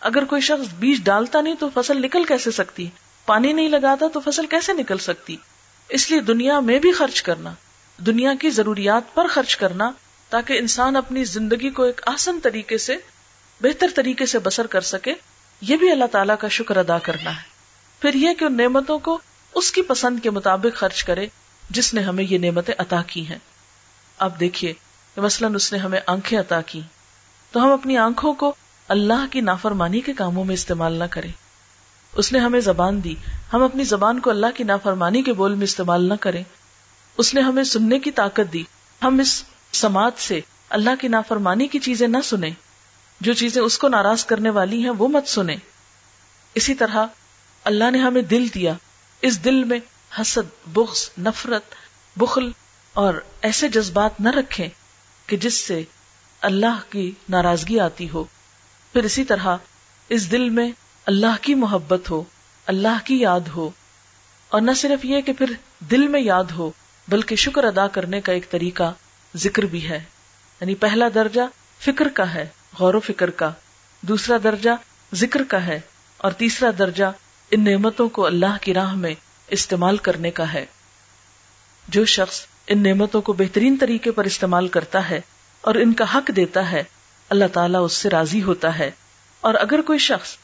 [0.00, 2.90] اگر کوئی شخص بیج ڈالتا نہیں، تو فصل نکل کیسے سکتی؟
[3.26, 5.36] پانی نہیں لگاتا، تو فصل کیسے نکل سکتی؟
[5.88, 7.52] اس لیے دنیا میں بھی خرچ کرنا،
[8.06, 9.90] دنیا کی ضروریات پر خرچ کرنا،
[10.28, 12.96] تاکہ انسان اپنی زندگی کو ایک آسن طریقے سے،
[13.60, 15.14] بہتر طریقے سے بسر کر سکے،
[15.60, 17.53] یہ بھی اللہ تعالیٰ کا شکر ادا کرنا ہے۔
[18.04, 19.18] پھر یہ کہ ان نعمتوں کو
[19.54, 21.26] اس کی پسند کے مطابق خرچ کرے
[21.70, 23.38] جس نے ہمیں یہ نعمتیں عطا کی ہیں۔
[24.18, 24.74] اب دیکھیے
[25.16, 26.80] مثلاً اس نے ہمیں آنکھیں عطا کی،
[27.52, 28.54] تو ہم اپنی آنکھوں کو
[28.88, 31.32] اللہ کی نافرمانی کے کاموں میں استعمال نہ کریں۔
[32.12, 33.14] اس نے ہمیں زبان دی،
[33.52, 36.42] ہم اپنی زبان کو اللہ کی نافرمانی کے بول میں استعمال نہ کریں۔
[37.18, 38.64] اس نے ہمیں سننے کی طاقت دی،
[39.02, 42.50] ہم اس سماج سے اللہ کی نافرمانی کی چیزیں نہ سنیں۔
[43.20, 45.56] جو چیزیں اس کو ناراض کرنے والی ہیں وہ مت سنیں۔
[46.54, 47.06] اسی طرح
[47.64, 48.72] اللہ نے ہمیں دل دیا۔
[49.22, 49.78] اس دل میں
[50.20, 51.62] حسد، بغض، نفرت،
[52.16, 52.50] بخل
[52.92, 54.68] اور ایسے جذبات نہ رکھیں
[55.26, 55.82] کہ جس سے
[56.40, 58.24] اللہ کی ناراضگی آتی ہو۔
[58.92, 59.56] پھر اسی طرح
[60.08, 60.72] اس دل میں
[61.06, 62.24] اللہ کی محبت ہو،
[62.66, 63.70] اللہ کی یاد ہو۔
[64.48, 66.70] اور نہ صرف یہ کہ پھر دل میں یاد ہو،
[67.08, 68.92] بلکہ شکر ادا کرنے کا ایک طریقہ
[69.36, 70.04] ذکر بھی ہے۔
[70.60, 71.42] یعنی پہلا درجہ
[71.78, 72.46] فکر کا ہے،
[72.78, 73.50] غور و فکر کا۔
[74.00, 74.70] دوسرا درجہ
[75.14, 75.80] ذکر کا ہے۔
[76.16, 77.04] اور تیسرا درجہ
[77.50, 79.14] ان نعمتوں کو اللہ کی راہ میں
[79.48, 80.66] استعمال کرنے کا ہے۔
[81.88, 85.20] جو شخص ان نعمتوں کو بہترین طریقے پر استعمال کرتا ہے
[85.60, 86.82] اور ان کا حق دیتا ہے،
[87.28, 88.90] اللہ تعالیٰ اس سے راضی ہوتا ہے۔
[89.40, 90.36] اور اگر کوئی شخص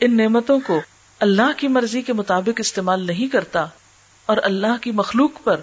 [0.00, 0.80] ان نعمتوں کو
[1.20, 3.66] اللہ کی مرضی کے مطابق استعمال نہیں کرتا
[4.26, 5.60] اور اللہ کی مخلوق پر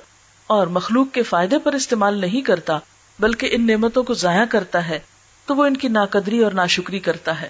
[0.47, 2.79] اور مخلوق کے فائدے پر استعمال نہیں کرتا،
[3.19, 4.99] بلکہ ان نعمتوں کو ضائع کرتا ہے،
[5.45, 7.49] تو وہ ان کی ناقدری اور ناشکری کرتا ہے۔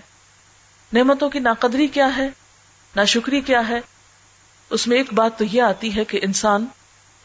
[0.94, 2.30] نعمتوں کی ناقدری کیا ہے؟
[2.96, 3.80] ناشکری کیا ہے؟
[4.70, 6.66] اس میں ایک بات تو یہ آتی ہے کہ انسان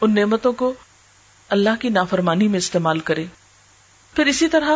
[0.01, 0.73] ان نعمتوں کو
[1.49, 3.25] اللہ کی نافرمانی میں استعمال کرے۔
[4.15, 4.71] پھر اسی طرح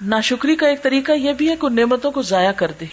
[0.00, 2.84] ناشکری کا ایک طریقہ یہ بھی ہے کہ ان نعمتوں کو ضائع کر دے۔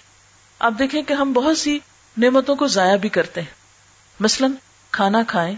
[0.58, 1.78] آپ دیکھیں کہ ہم بہت سی
[2.16, 3.54] نعمتوں کو ضائع بھی کرتے ہیں۔
[4.20, 4.46] مثلا
[4.90, 5.54] کھانا کھائیں،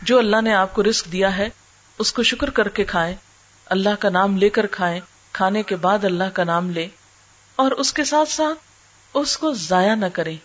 [0.00, 1.48] جو اللہ نے آپ کو رسک دیا ہے،
[1.98, 3.16] اس کو شکر کر کے کھائیں،
[3.66, 5.00] اللہ کا نام لے کر کھائیں،
[5.32, 6.88] کھانے کے بعد اللہ کا نام لے،
[7.56, 8.58] اور اس کے ساتھ ساتھ
[9.14, 10.36] اس کو ضائع نہ کریں۔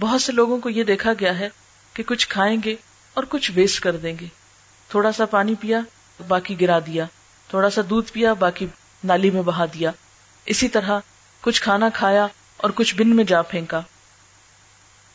[0.00, 1.48] بہت سے لوگوں کو یہ دیکھا گیا ہے
[1.94, 2.76] کہ کچھ کھائیں گے
[3.14, 4.26] اور کچھ ویسٹ کر دیں گے۔
[4.88, 5.80] تھوڑا سا پانی پیا،
[6.28, 7.04] باقی گرا دیا۔
[7.48, 8.66] تھوڑا سا دودھ پیا، باقی
[9.04, 9.90] نالی میں بہا دیا۔
[10.46, 11.00] اسی طرح
[11.40, 12.26] کچھ کھانا کھایا
[12.56, 13.80] اور کچھ بن میں جا پھینکا۔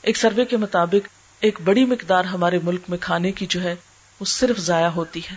[0.02, 1.08] ایک سروے کے مطابق،
[1.40, 3.76] ایک بڑی مقدار ہمارے ملک میں کھانے کی جو ہے،
[4.20, 5.36] وہ صرف ضائع ہوتی ہے۔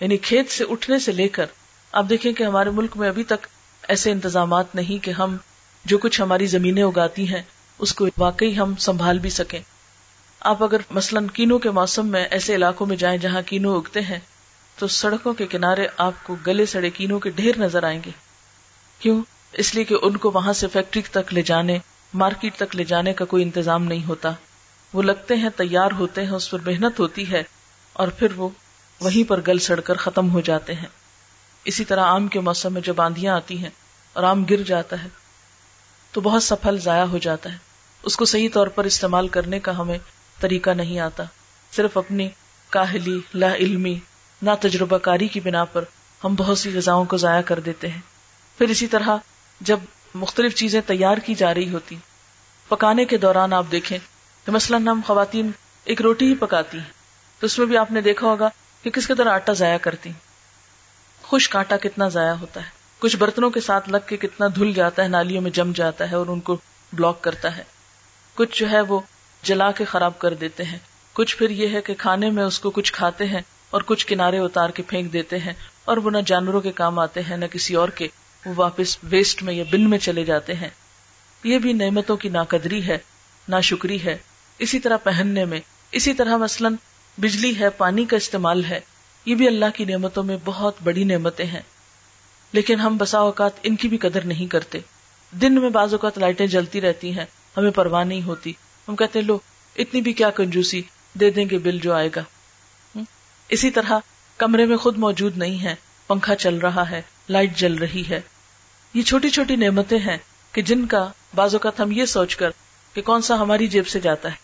[0.00, 1.46] یعنی کھیت سے اٹھنے سے لے کر،
[1.92, 3.46] آپ دیکھیں کہ ہمارے ملک میں ابھی تک
[3.88, 5.36] ایسے انتظامات نہیں کہ ہم
[5.84, 7.42] جو کچھ ہماری زمینیں اگاتی ہیں
[7.78, 9.60] اس کو واقعی ہم سنبھال بھی سکیں۔
[10.40, 14.18] آپ اگر مثلاً کینو کے موسم میں ایسے علاقوں میں جائیں جہاں کینو اگتے ہیں،
[14.78, 18.10] تو سڑکوں کے کنارے آپ کو گلے سڑے کینو کے ڈھیر نظر آئیں گے۔
[18.98, 19.22] کیوں؟
[19.52, 21.78] اس لیے کہ ان کو وہاں سے فیکٹری تک لے جانے،
[22.14, 24.30] مارکیٹ تک لے جانے کا کوئی انتظام نہیں ہوتا۔
[24.92, 27.42] وہ لگتے ہیں، تیار ہوتے ہیں، اس پر محنت ہوتی ہے،
[27.92, 28.48] اور پھر وہ
[29.00, 30.88] وہیں پر گل سڑ کر ختم ہو جاتے ہیں۔
[31.64, 33.70] اسی طرح آم کے موسم میں جب آندیاں آتی ہیں
[34.12, 35.08] اور آم گر جاتا ہے
[36.14, 37.56] تو بہت سا پھل ضائع ہو جاتا ہے۔
[38.02, 39.98] اس کو صحیح طور پر استعمال کرنے کا ہمیں
[40.40, 41.22] طریقہ نہیں آتا۔
[41.72, 42.28] صرف اپنی
[42.70, 43.98] کاہلی، لا علمی
[44.42, 45.84] نہ تجربہ کاری کی بنا پر
[46.24, 48.00] ہم بہت سی غذاؤں کو ضائع کر دیتے ہیں۔
[48.58, 49.16] پھر اسی طرح
[49.60, 49.78] جب
[50.14, 51.96] مختلف چیزیں تیار کی جا رہی ہوتی،
[52.68, 53.98] پکانے کے دوران آپ دیکھیں
[54.46, 55.50] کہ مثلاً ہم خواتین
[55.84, 56.92] ایک روٹی ہی پکاتی ہیں۔
[57.40, 58.48] تو اس میں بھی آپ نے دیکھا ہوگا
[58.82, 60.10] کہ کس کے طرح آٹا ضائع کرتی۔
[61.22, 62.73] خشک آٹا کتنا ضائع ہوتا ہے۔
[63.04, 66.16] کچھ برتنوں کے ساتھ لگ کے کتنا دھل جاتا ہے، نالیوں میں جم جاتا ہے
[66.16, 66.56] اور ان کو
[66.92, 67.62] بلاک کرتا ہے۔
[68.34, 69.00] کچھ جو ہے وہ
[69.42, 70.78] جلا کے خراب کر دیتے ہیں۔
[71.12, 73.40] کچھ پھر یہ ہے کہ کھانے میں اس کو کچھ کھاتے ہیں
[73.70, 75.52] اور کچھ کنارے اتار کے پھینک دیتے ہیں
[75.84, 78.08] اور وہ نہ جانوروں کے کام آتے ہیں، نہ کسی اور کے۔
[78.46, 80.70] وہ واپس ویسٹ میں یا بن میں چلے جاتے ہیں۔
[81.44, 82.98] یہ بھی نعمتوں کی ناقدری ہے
[83.48, 84.16] نہ شکری ہے۔
[84.58, 85.60] اسی طرح پہننے میں۔
[85.92, 86.74] اسی طرح مثلاً
[87.18, 88.80] بجلی ہے، پانی کا استعمال ہے۔
[89.26, 91.62] یہ بھی اللہ کی نعمتوں میں بہت بڑی نعمتیں ہیں۔
[92.54, 94.78] لیکن ہم بسا اوقات ان کی بھی قدر نہیں کرتے۔
[95.30, 97.24] دن میں بعض اوقات لائٹیں جلتی رہتی ہیں،
[97.56, 98.52] ہمیں پرواہ نہیں ہوتی۔
[98.88, 99.38] ہم کہتے لو،
[99.76, 100.82] اتنی بھی کیا کنجوسی،
[101.14, 102.22] دے دیں گے بل جو آئے گا۔
[103.48, 103.98] اسی طرح
[104.36, 105.74] کمرے میں خود موجود نہیں ہے
[106.06, 108.20] پنکھا چل رہا ہے، لائٹ جل رہی ہے۔
[108.94, 110.18] یہ چھوٹی چھوٹی نعمتیں ہیں
[110.52, 112.50] کہ جن کا بعض اوقات ہم یہ سوچ کر
[112.92, 114.36] کہ کون سا ہماری جیب سے جاتا ہے۔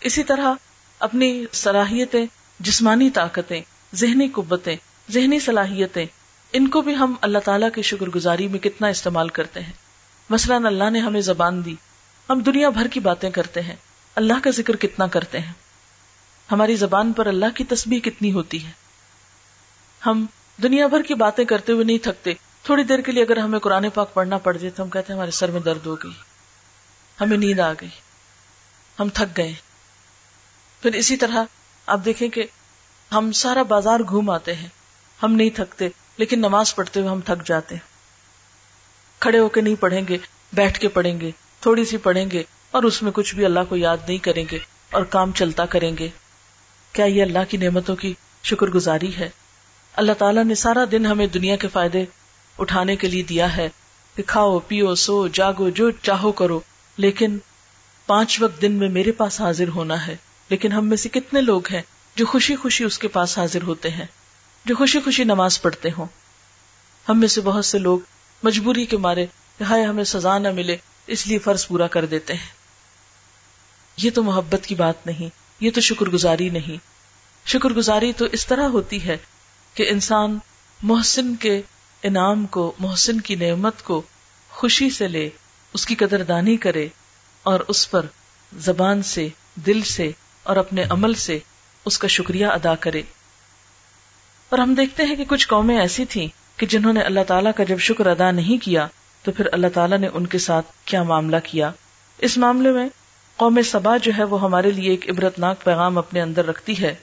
[0.00, 0.54] اسی طرح
[0.98, 2.26] اپنی صلاحیتیں،
[2.60, 3.60] جسمانی طاقتیں،
[3.94, 4.76] ذہنی قوتیں،
[5.10, 6.06] ذہنی صلاحیتیں
[6.56, 9.72] ان کو بھی ہم اللہ تعالیٰ کی شکر گزاری میں کتنا استعمال کرتے ہیں۔
[10.30, 11.74] مثلاً اللہ نے ہمیں زبان دی۔
[12.30, 13.76] ہم دنیا بھر کی باتیں کرتے ہیں۔
[14.14, 15.52] اللہ کا ذکر کتنا کرتے ہیں۔
[16.52, 18.70] ہماری زبان پر اللہ کی تسبیح کتنی ہوتی ہے۔
[20.06, 20.26] ہم
[20.62, 23.90] دنیا بھر کی باتیں کرتے ہوئے نہیں تھکتے۔ تھوڑی دیر کے لیے اگر ہمیں قرآن
[23.90, 26.12] پاک پڑھنا پڑ جائے تو ہم کہتے ہیں ہمارے سر میں درد ہو گئی۔
[27.20, 27.88] ہمیں نیند آ گئی۔
[29.00, 29.54] ہم تھک گئے۔
[30.82, 31.44] پھر اسی طرح
[31.86, 32.44] آپ دیکھیں کہ
[33.12, 34.68] ہم سارا بازار گھوم آتے ہیں۔
[35.22, 37.94] ہم نہیں تھکتے۔ لیکن نماز پڑھتے ہوئے ہم تھک جاتے ہیں۔
[39.20, 40.18] کھڑے ہو کے نہیں پڑھیں گے،
[40.52, 43.76] بیٹھ کے پڑھیں گے، تھوڑی سی پڑھیں گے اور اس میں کچھ بھی اللہ کو
[43.76, 44.58] یاد نہیں کریں گے
[44.90, 46.08] اور کام چلتا کریں گے۔
[46.92, 49.30] کیا یہ اللہ کی نعمتوں کی شکر گزاری ہے؟
[49.92, 52.04] اللہ تعالیٰ نے سارا دن ہمیں دنیا کے فائدے
[52.58, 53.68] اٹھانے کے لیے دیا ہے۔
[54.16, 56.60] کہ کھاؤ پیو، سو، جاگو، جو چاہو کرو۔
[56.96, 57.38] لیکن
[58.06, 60.16] پانچ وقت دن میں میرے پاس حاضر ہونا ہے۔
[60.48, 61.82] لیکن ہم میں سے کتنے لوگ ہیں
[62.16, 64.06] جو خوشی خوشی اس کے پاس حاضر ہوتے ہیں؟
[64.64, 66.06] جو خوشی خوشی نماز پڑھتے ہوں۔
[67.08, 67.98] ہم میں سے بہت سے لوگ
[68.42, 69.26] مجبوری کے مارے
[69.60, 72.48] ہائے ہمیں سزا نہ ملے، اس لیے فرض پورا کر دیتے ہیں۔
[73.96, 75.28] یہ تو محبت کی بات نہیں،
[75.60, 76.76] یہ تو شکر گزاری نہیں۔
[77.48, 79.16] شکر گزاری تو اس طرح ہوتی ہے
[79.74, 80.38] کہ انسان
[80.82, 81.62] محسن کے
[82.02, 84.02] انعام کو، محسن کی نعمت کو
[84.50, 85.30] خوشی سے لے،
[85.72, 86.88] اس کی قدر دانی کرے
[87.42, 88.06] اور اس پر
[88.58, 90.10] زبان سے، دل سے
[90.42, 91.38] اور اپنے عمل سے
[91.84, 93.02] اس کا شکریہ ادا کرے۔
[94.50, 97.64] اور ہم دیکھتے ہیں کہ کچھ قومیں ایسی تھیں کہ جنہوں نے اللہ تعالیٰ کا
[97.64, 98.86] جب شکر ادا نہیں کیا،
[99.22, 101.70] تو پھر اللہ تعالیٰ نے ان کے ساتھ کیا معاملہ کیا۔
[102.18, 102.88] اس معاملے میں
[103.36, 106.94] قوم سبا جو ہے، وہ ہمارے لیے ایک عبرت ناک پیغام اپنے اندر رکھتی ہے۔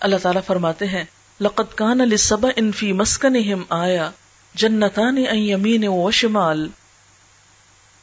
[0.00, 1.04] اللہ تعالیٰ فرماتے ہیں
[1.40, 3.36] لقت کان علی سبا انفی مسکن
[3.68, 4.10] آیا،
[4.54, 6.68] جنتان یمین و شمال۔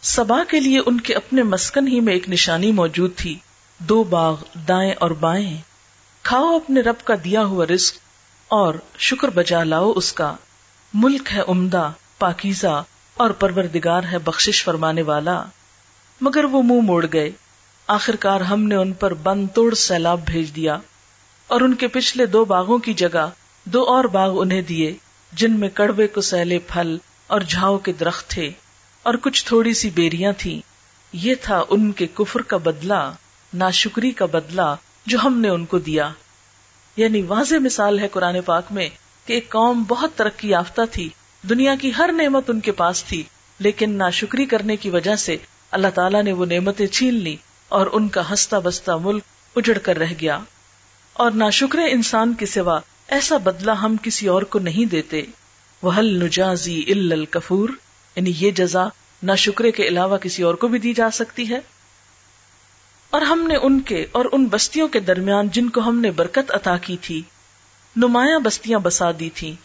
[0.01, 3.35] سبا کے لیے ان کے اپنے مسکن ہی میں ایک نشانی موجود تھی،
[3.79, 4.35] دو باغ
[4.67, 5.57] دائیں اور بائیں۔
[6.21, 7.95] کھاؤ اپنے رب کا دیا ہوا رزق
[8.47, 10.35] اور شکر بجا لاؤ، اس کا
[10.93, 15.43] ملک ہے عمدہ، پاکیزہ اور پروردگار ہے بخشش فرمانے والا۔
[16.21, 17.31] مگر وہ منہ موڑ گئے۔
[17.87, 20.77] آخر کار ہم نے ان پر بند توڑ سیلاب بھیج دیا۔
[21.47, 23.29] اور ان کے پچھلے دو باغوں کی جگہ
[23.65, 24.97] دو اور باغ انہیں دیے،
[25.31, 26.97] جن میں کڑوے کو سیلے پھل
[27.27, 28.51] اور جھاؤ کے درخت تھے۔
[29.03, 30.61] اور کچھ تھوڑی سی بیریاں تھیں۔
[31.13, 33.11] یہ تھا ان کے کفر کا بدلہ،
[33.53, 34.75] ناشکری کا بدلہ
[35.09, 36.09] جو ہم نے ان کو دیا۔
[36.97, 38.89] یعنی واضح مثال ہے قرآن پاک میں
[39.25, 41.09] کہ ایک قوم بہت ترقی یافتہ تھی،
[41.49, 43.23] دنیا کی ہر نعمت ان کے پاس تھی،
[43.59, 45.37] لیکن ناشکری کرنے کی وجہ سے
[45.71, 47.35] اللہ تعالیٰ نے وہ نعمتیں چھین لی
[47.69, 49.23] اور ان کا ہستا بستا ملک
[49.55, 50.39] اجڑ کر رہ گیا۔
[51.13, 55.21] اور نہ شکر انسان کے سوا ایسا بدلہ ہم کسی اور کو نہیں دیتے۔
[55.81, 57.69] وہ نجازی الکفور
[58.15, 58.87] یعنی یہ جزا
[59.23, 61.59] نہ شکرے کے علاوہ کسی اور کو بھی دی جا سکتی ہے؟
[63.09, 66.51] اور ہم نے ان کے اور ان بستیوں کے درمیان جن کو ہم نے برکت
[66.51, 67.21] عطا کی تھی،
[67.95, 69.55] نمایاں بستیاں بسا دی تھی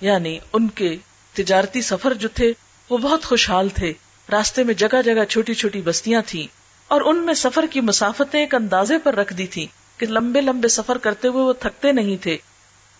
[0.00, 0.96] یعنی ان کے
[1.32, 2.52] تجارتی سفر جو تھے،
[2.90, 3.92] وہ بہت خوشحال تھے۔
[4.32, 6.46] راستے میں جگہ جگہ چھوٹی چھوٹی بستیاں تھیں
[6.88, 9.66] اور ان میں سفر کی مسافتیں ایک اندازے پر رکھ دی تھی
[9.96, 12.38] کہ لمبے لمبے سفر کرتے ہوئے وہ تھکتے نہیں تھے۔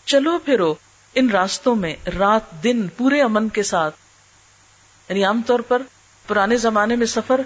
[0.05, 0.75] چلو پھرو،
[1.15, 3.95] ان راستوں میں رات دن پورے امن کے ساتھ۔
[5.09, 5.81] یعنی عام طور پر
[6.27, 7.41] پرانے زمانے میں سفر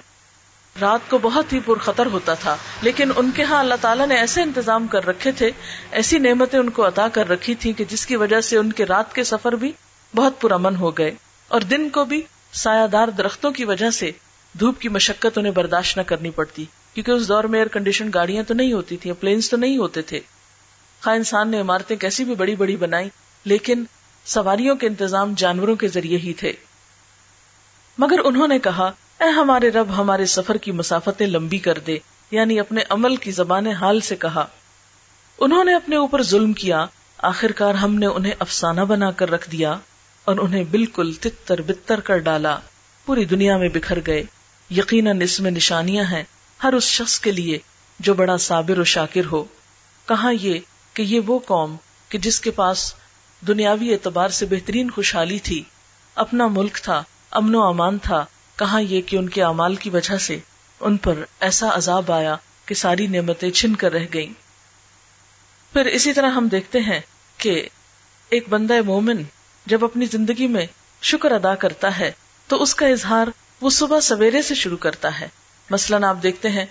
[0.82, 4.42] رات کو بہت ہی پرخطر ہوتا تھا، لیکن ان کے ہاں اللہ تعالیٰ نے ایسے
[4.42, 5.52] انتظام کر رکھے تھے،
[5.92, 8.86] ایسی نعمتیں ان کو عطا کر رکھی تھی کہ جس کی وجہ سے ان کے
[8.86, 9.72] رات کے سفر بھی
[10.16, 11.12] بہت پرامن ہو گئے
[11.48, 12.22] اور دن کو بھی
[12.54, 14.12] سایہ دار درختوں کی وجہ سے
[14.60, 18.44] دھوپ کی مشقت انہیں برداشت نہ کرنی پڑتی، کیونکہ اس دور میں ایئر کنڈیشن گاڑیاں
[18.44, 20.20] تو نہیں ہوتی تھی پلینس تو نہیں ہوتے تھے۔
[21.04, 23.10] خواہ انسان نے عمارتیں کیسی بھی بڑی بڑی بنائی
[23.46, 23.84] لیکن
[24.26, 26.54] سواریوں کے انتظام جانوروں کے ذریعے ہی تھے۔
[27.98, 31.98] مگر انہوں نے کہا اے ہمارے رب، ہمارے سفر کی مسافتیں لمبی کر دے۔
[32.32, 34.46] یعنی اپنے عمل کی زبان حال سے کہا۔
[35.38, 36.86] انہوں نے اپنے اوپر ظلم کیا۔
[37.18, 39.78] آخر کار ہم نے انہیں افسانہ بنا کر رکھ دیا
[40.26, 42.60] اور انہیں بالکل تتر بتر کر ڈالا۔
[43.06, 44.24] پوری دنیا میں بکھر گئے۔
[44.70, 46.24] یقیناً اس میں نشانیاں ہیں۔
[46.64, 47.60] ہر اس شخص کے لیے
[48.00, 49.44] جو بڑا صابر و شاکر ہو۔
[50.08, 50.60] کہاں یہ
[50.94, 51.76] کہ یہ وہ قوم
[52.10, 52.94] کہ جس کے پاس
[53.48, 55.64] دنیاوی اعتبار سے بہترین خوشحالی تھی۔
[56.16, 58.26] اپنا ملک تھا، امن و امان تھا۔
[58.56, 60.40] کہاں یہ کہ ان کے اعمال کی وجہ سے
[60.80, 62.36] ان پر ایسا عذاب آیا
[62.66, 64.34] کہ ساری نعمتیں چھن کر رہ گئیں۔
[65.74, 67.00] پھر اسی طرح ہم دیکھتے ہیں
[67.38, 67.68] کہ
[68.30, 69.24] ایک بندہ مومن
[69.66, 70.66] جب اپنی زندگی میں
[71.02, 72.12] شکر ادا کرتا ہے
[72.48, 73.28] تو اس کا اظہار
[73.62, 75.28] وہ صبح سویرے سے شروع کرتا ہے۔
[75.70, 76.66] مثلاً آپ دیکھتے ہیں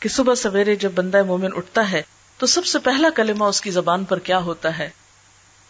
[0.00, 2.02] کہ صبح سویرے جب بندہ مومن اٹھتا ہے
[2.38, 4.90] تو سب سے پہلا کلمہ اس کی زبان پر کیا ہوتا ہے؟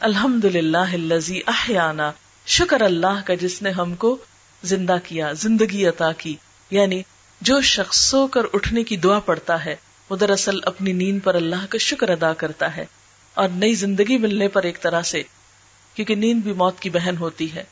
[0.01, 1.11] الحمد للہ
[1.47, 2.12] احیانا،
[2.47, 4.17] شکر اللہ کا جس نے ہم کو
[4.63, 6.37] زندہ کیا، زندگی عطا کی۔
[6.71, 7.03] یعنی
[7.41, 9.77] جو شخص سو کر اٹھنے کی دعا پڑتا ہے،
[10.11, 12.85] وہ دراصل اپنی نیند پر اللہ کا شکر ادا کرتا ہے۔
[13.35, 15.23] اور نئی زندگی ملنے پر ایک طرح سے،
[15.95, 17.65] کیونکہ نیند بھی موت کی بہن ہوتی ہے۔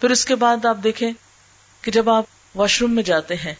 [0.00, 1.12] پھر اس کے بعد آپ دیکھیں
[1.82, 3.54] کہ جب آپ واش روم میں جاتے ہیں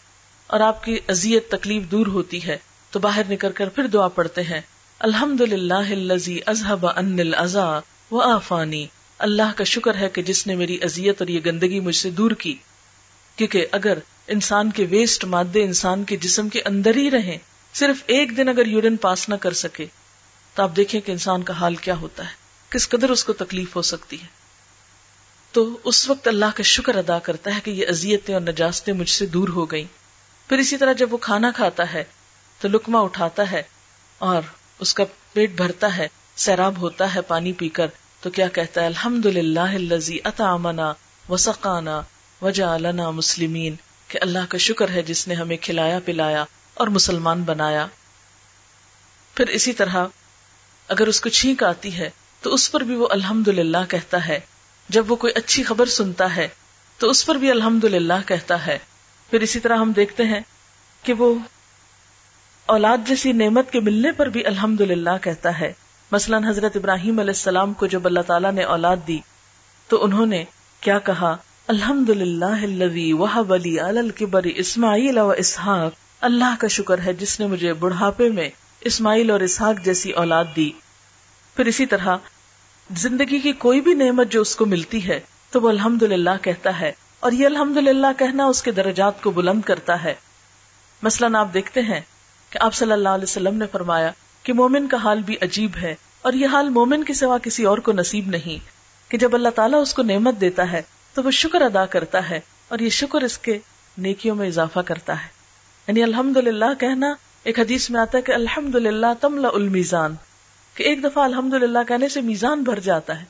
[0.47, 2.57] اور آپ کی ازیت تکلیف دور ہوتی ہے،
[2.91, 4.61] تو باہر نکل کر پھر دعا پڑھتے ہیں
[4.99, 7.33] الحمد للہ ازہب ان
[8.11, 8.87] و آفانی۔
[9.19, 12.31] اللہ کا شکر ہے کہ جس نے میری ازیت اور یہ گندگی مجھ سے دور
[12.31, 12.55] کی۔
[13.35, 13.97] کیونکہ اگر
[14.27, 17.37] انسان کے ویسٹ مادے انسان کے جسم کے اندر ہی رہیں،
[17.73, 19.85] صرف ایک دن اگر یورین پاس نہ کر سکے،
[20.55, 22.33] تو آپ دیکھیں کہ انسان کا حال کیا ہوتا ہے۔
[22.69, 24.27] کس قدر اس کو تکلیف ہو سکتی ہے۔
[25.51, 29.09] تو اس وقت اللہ کا شکر ادا کرتا ہے کہ یہ ازیتیں اور نجاستیں مجھ
[29.09, 29.85] سے دور ہو گئیں۔
[30.49, 32.03] پھر اسی طرح جب وہ کھانا کھاتا ہے،
[32.59, 33.63] تو لکما اٹھاتا ہے
[34.17, 34.41] اور
[34.79, 35.03] اس کا
[35.33, 37.87] پیٹ بھرتا ہے، سیراب ہوتا ہے پانی پی کر۔
[38.27, 40.93] تو کیا کہتا ہے؟ الحمد للہ اطامنا
[41.29, 42.01] وسقانا
[42.41, 43.75] وجعلنا مسلمین۔
[44.07, 47.87] کہ اللہ کا شکر ہے جس نے ہمیں کھلایا، پلایا اور مسلمان بنایا۔
[49.35, 50.05] پھر اسی طرح
[50.87, 52.09] اگر اس کو چھینک آتی ہے،
[52.41, 54.39] تو اس پر بھی وہ الحمد للہ کہتا ہے۔
[54.89, 56.47] جب وہ کوئی اچھی خبر سنتا ہے،
[56.97, 58.77] تو اس پر بھی الحمد للہ کہتا ہے۔
[59.29, 60.41] پھر اسی طرح ہم دیکھتے ہیں
[61.03, 61.35] کہ وہ
[62.65, 65.73] اولاد جیسی نعمت کے ملنے پر بھی الحمد للہ کہتا ہے۔
[66.11, 69.19] مثلاً حضرت ابراہیم علیہ السلام کو جب اللہ تعالیٰ نے اولاد دی،
[69.87, 70.43] تو انہوں نے
[70.81, 71.37] کیا کہا؟
[71.67, 72.65] الحمد للہ
[74.23, 75.91] بلی اسماعیل و اسحاق۔
[76.21, 78.49] اللہ کا شکر ہے جس نے مجھے بڑھاپے میں
[78.81, 80.71] اسماعیل اور اسحاق جیسی اولاد دی۔
[81.55, 82.17] پھر اسی طرح،
[82.97, 85.19] زندگی کی کوئی بھی نعمت جو اس کو ملتی ہے،
[85.51, 89.31] تو وہ الحمد للہ کہتا ہے۔ اور یہ الحمد للہ کہنا اس کے درجات کو
[89.31, 90.13] بلند کرتا ہے۔
[91.01, 92.01] مثلاً آپ دیکھتے ہیں
[92.49, 94.11] کہ آپ صلی اللہ علیہ وسلم نے فرمایا
[94.47, 97.77] کہ مومن کا حال بھی عجیب ہے اور یہ حال مومن کے سوا کسی اور
[97.77, 98.69] کو نصیب نہیں
[99.11, 100.81] کہ جب اللہ تعالیٰ اس کو نعمت دیتا ہے
[101.13, 103.59] تو وہ شکر ادا کرتا ہے اور یہ شکر اس کے
[103.97, 105.27] نیکیوں میں اضافہ کرتا ہے۔
[105.87, 110.15] یعنی الحمد للہ کہنا ایک حدیث میں آتا ہے کہ الحمد للہ تملا المیزان،
[110.73, 113.25] کہ ایک دفعہ الحمد للہ کہنے سے میزان بھر جاتا ہے۔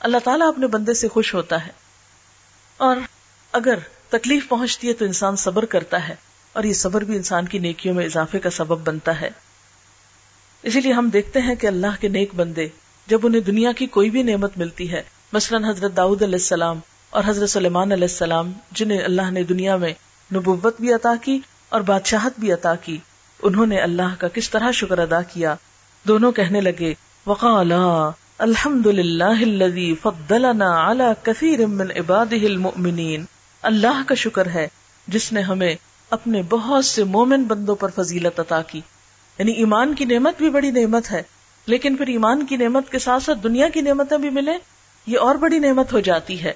[0.00, 1.72] اللہ تعالیٰ اپنے بندے سے خوش ہوتا ہے۔
[2.76, 2.96] اور
[3.52, 3.78] اگر
[4.08, 6.14] تکلیف پہنچتی ہے تو انسان صبر کرتا ہے
[6.52, 9.30] اور یہ صبر بھی انسان کی نیکیوں میں اضافے کا سبب بنتا ہے۔
[10.66, 12.66] اسی لیے ہم دیکھتے ہیں کہ اللہ کے نیک بندے
[13.08, 15.02] جب انہیں دنیا کی کوئی بھی نعمت ملتی ہے،
[15.32, 16.78] مثلا حضرت داؤد علیہ السلام
[17.10, 19.92] اور حضرت سلیمان علیہ السلام، جنہیں اللہ نے دنیا میں
[20.30, 21.38] نبوت بھی عطا کی
[21.68, 22.98] اور بادشاہت بھی عطا کی،
[23.40, 25.54] انہوں نے اللہ کا کس طرح شکر ادا کیا؟
[26.04, 26.92] دونوں کہنے لگے
[27.26, 29.38] وقالا الحمد للہ
[31.22, 33.24] کثیر من عباده المؤمنین
[33.62, 34.66] اللہ کا شکر ہے
[35.08, 35.74] جس نے ہمیں
[36.10, 38.80] اپنے بہت سے مومن بندوں پر فضیلت عطا کی۔
[39.38, 41.22] یعنی ایمان کی نعمت بھی بڑی نعمت ہے،
[41.66, 44.52] لیکن پھر ایمان کی نعمت کے ساتھ ساتھ دنیا کی نعمتیں بھی ملے
[45.06, 46.52] یہ اور بڑی نعمت ہو جاتی ہے۔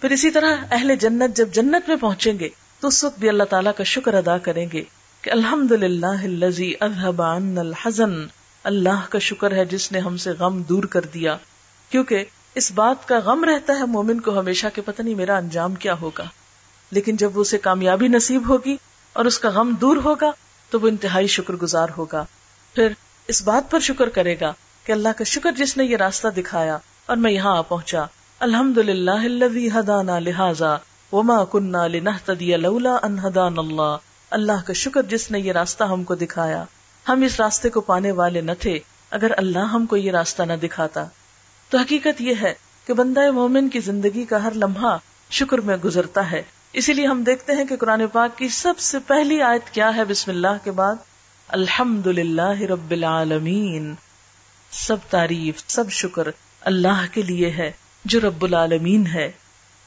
[0.00, 2.48] پھر اسی طرح اہل جنت جب جنت میں پہنچیں گے،
[2.80, 4.84] تو اس وقت بھی اللہ تعالیٰ کا شکر ادا کریں گے
[5.22, 6.40] کہ الحمد للہ
[6.80, 8.12] الحزن،
[8.64, 11.36] اللہ کا شکر ہے جس نے ہم سے غم دور کر دیا۔
[11.90, 12.24] کیونکہ
[12.54, 15.94] اس بات کا غم رہتا ہے، مومن کو ہمیشہ کہ پتہ نہیں میرا انجام کیا
[16.00, 16.24] ہوگا۔
[16.90, 18.76] لیکن جب اسے کامیابی نصیب ہوگی
[19.12, 20.32] اور اس کا غم دور ہوگا
[20.72, 22.24] تو وہ انتہائی شکر گزار ہوگا۔
[22.74, 22.92] پھر
[23.28, 24.52] اس بات پر شکر کرے گا
[24.84, 28.04] کہ اللہ کا شکر جس نے یہ راستہ دکھایا اور میں یہاں آ پہنچا۔
[28.38, 30.76] الحمد للہ ہدانا لہٰذا
[31.12, 31.76] وما کنہ
[32.56, 33.96] لولا ان ہدان اللہ۔
[34.30, 36.64] اللہ کا شکر جس نے یہ راستہ ہم کو دکھایا۔
[37.08, 38.78] ہم اس راستے کو پانے والے نہ تھے
[39.10, 41.04] اگر اللہ ہم کو یہ راستہ نہ دکھاتا۔
[41.70, 42.54] تو حقیقت یہ ہے
[42.86, 44.96] کہ بندہ مومن کی زندگی کا ہر لمحہ
[45.30, 46.42] شکر میں گزرتا ہے۔
[46.72, 50.04] اسی لیے ہم دیکھتے ہیں کہ قرآن پاک کی سب سے پہلی آیت کیا ہے
[50.04, 50.94] بسم اللہ کے بعد؟
[51.48, 53.94] الحمد للہ رب العالمین۔
[54.70, 56.22] سب تعریف، سب شکر
[56.60, 57.72] اللہ کے لیے ہے،
[58.04, 59.32] جو رب العالمین ہے۔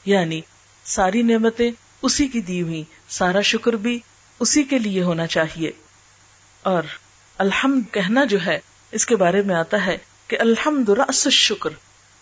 [0.04, 0.40] یعنی
[0.84, 1.70] ساری نعمتیں
[2.02, 3.98] اسی کی دی ہوئی، سارا شکر بھی
[4.40, 5.70] اسی کے لیے ہونا چاہیے۔
[6.62, 6.82] اور
[7.38, 8.58] الحمد کہنا جو ہے،
[8.92, 11.70] اس کے بارے میں آتا ہے کہ الحمد رس شکر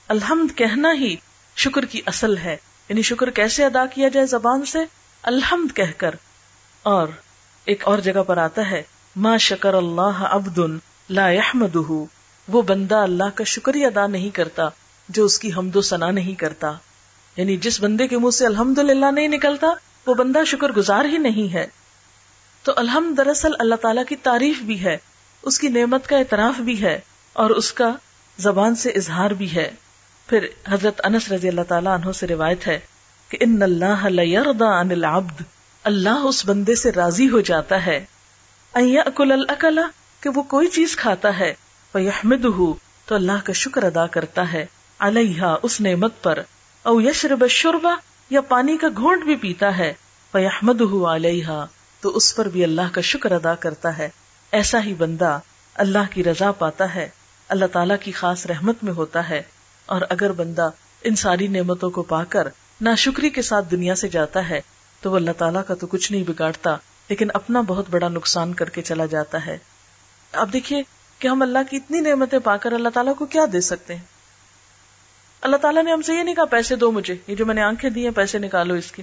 [0.09, 1.17] الحمد کہنا ہی
[1.57, 2.57] شکر کی اصل ہے۔
[2.89, 4.79] یعنی شکر کیسے ادا کیا جائے زبان سے؟
[5.23, 6.15] الحمد کہہ کر۔
[6.83, 7.09] اور
[7.65, 8.83] ایک اور جگہ پر آتا ہے،
[9.17, 10.59] ما شکر اللہ ابد
[11.11, 11.31] لا
[12.49, 14.69] وہ بندہ اللہ کا شکریہ ادا نہیں کرتا،
[15.09, 16.73] جو اس کی حمد و ثنا نہیں کرتا۔
[17.37, 19.67] یعنی جس بندے کے منہ سے الحمد للہ نہیں نکلتا،
[20.07, 21.67] وہ بندہ شکر گزار ہی نہیں ہے۔
[22.63, 24.97] تو الحمد دراصل اللہ تعالیٰ کی تعریف بھی ہے،
[25.43, 27.01] اس کی نعمت کا اعتراف بھی ہے،
[27.33, 27.93] اور اس کا
[28.39, 29.71] زبان سے اظہار بھی ہے۔
[30.27, 32.81] پھر حضرت انس رضی اللہ تعالیٰ عنہ سے روایت ہے
[33.29, 35.43] کہ ان اللہ عن العبد،
[35.85, 38.05] اللہ اس بندے سے راضی ہو جاتا ہے۔
[38.73, 39.81] اکل
[40.21, 41.55] کہ وہ کوئی چیز کھاتا ہے۔
[43.07, 44.67] تو اللہ کا شکر ادا کرتا ہے۔
[44.99, 46.43] علیہ اس نعمت پر۔
[46.83, 47.95] او یشرب شربا
[48.31, 49.93] یا پانی کا گھونٹ بھی پیتا ہے۔
[50.33, 51.65] فیحمد علیہ
[52.01, 54.09] تو اس پر بھی اللہ کا شکر ادا کرتا ہے۔
[54.53, 55.39] ایسا ہی بندہ
[55.75, 57.09] اللہ کی رضا پاتا ہے۔
[57.49, 59.43] اللہ تعالیٰ کی خاص رحمت میں ہوتا ہے۔
[59.87, 60.71] اور اگر بندہ
[61.05, 62.49] ان ساری نعمتوں کو پا کر
[62.81, 64.61] نہ شکری کے ساتھ دنیا سے جاتا ہے،
[65.01, 66.77] تو وہ اللہ تعالیٰ کا تو کچھ نہیں بگاڑتا،
[67.09, 69.59] لیکن اپنا بہت بڑا نقصان کر کے چلا جاتا ہے۔
[70.33, 70.83] اب دیکھیے
[71.19, 74.03] کہ ہم اللہ کی اتنی نعمتیں پا کر اللہ تعالیٰ کو کیا دے سکتے ہیں؟
[75.41, 77.63] اللہ تعالیٰ نے ہم سے یہ نہیں کہا، پیسے دو مجھے، یہ جو میں نے
[77.63, 79.03] آنکھیں دی ہیں، پیسے نکالو اس کی۔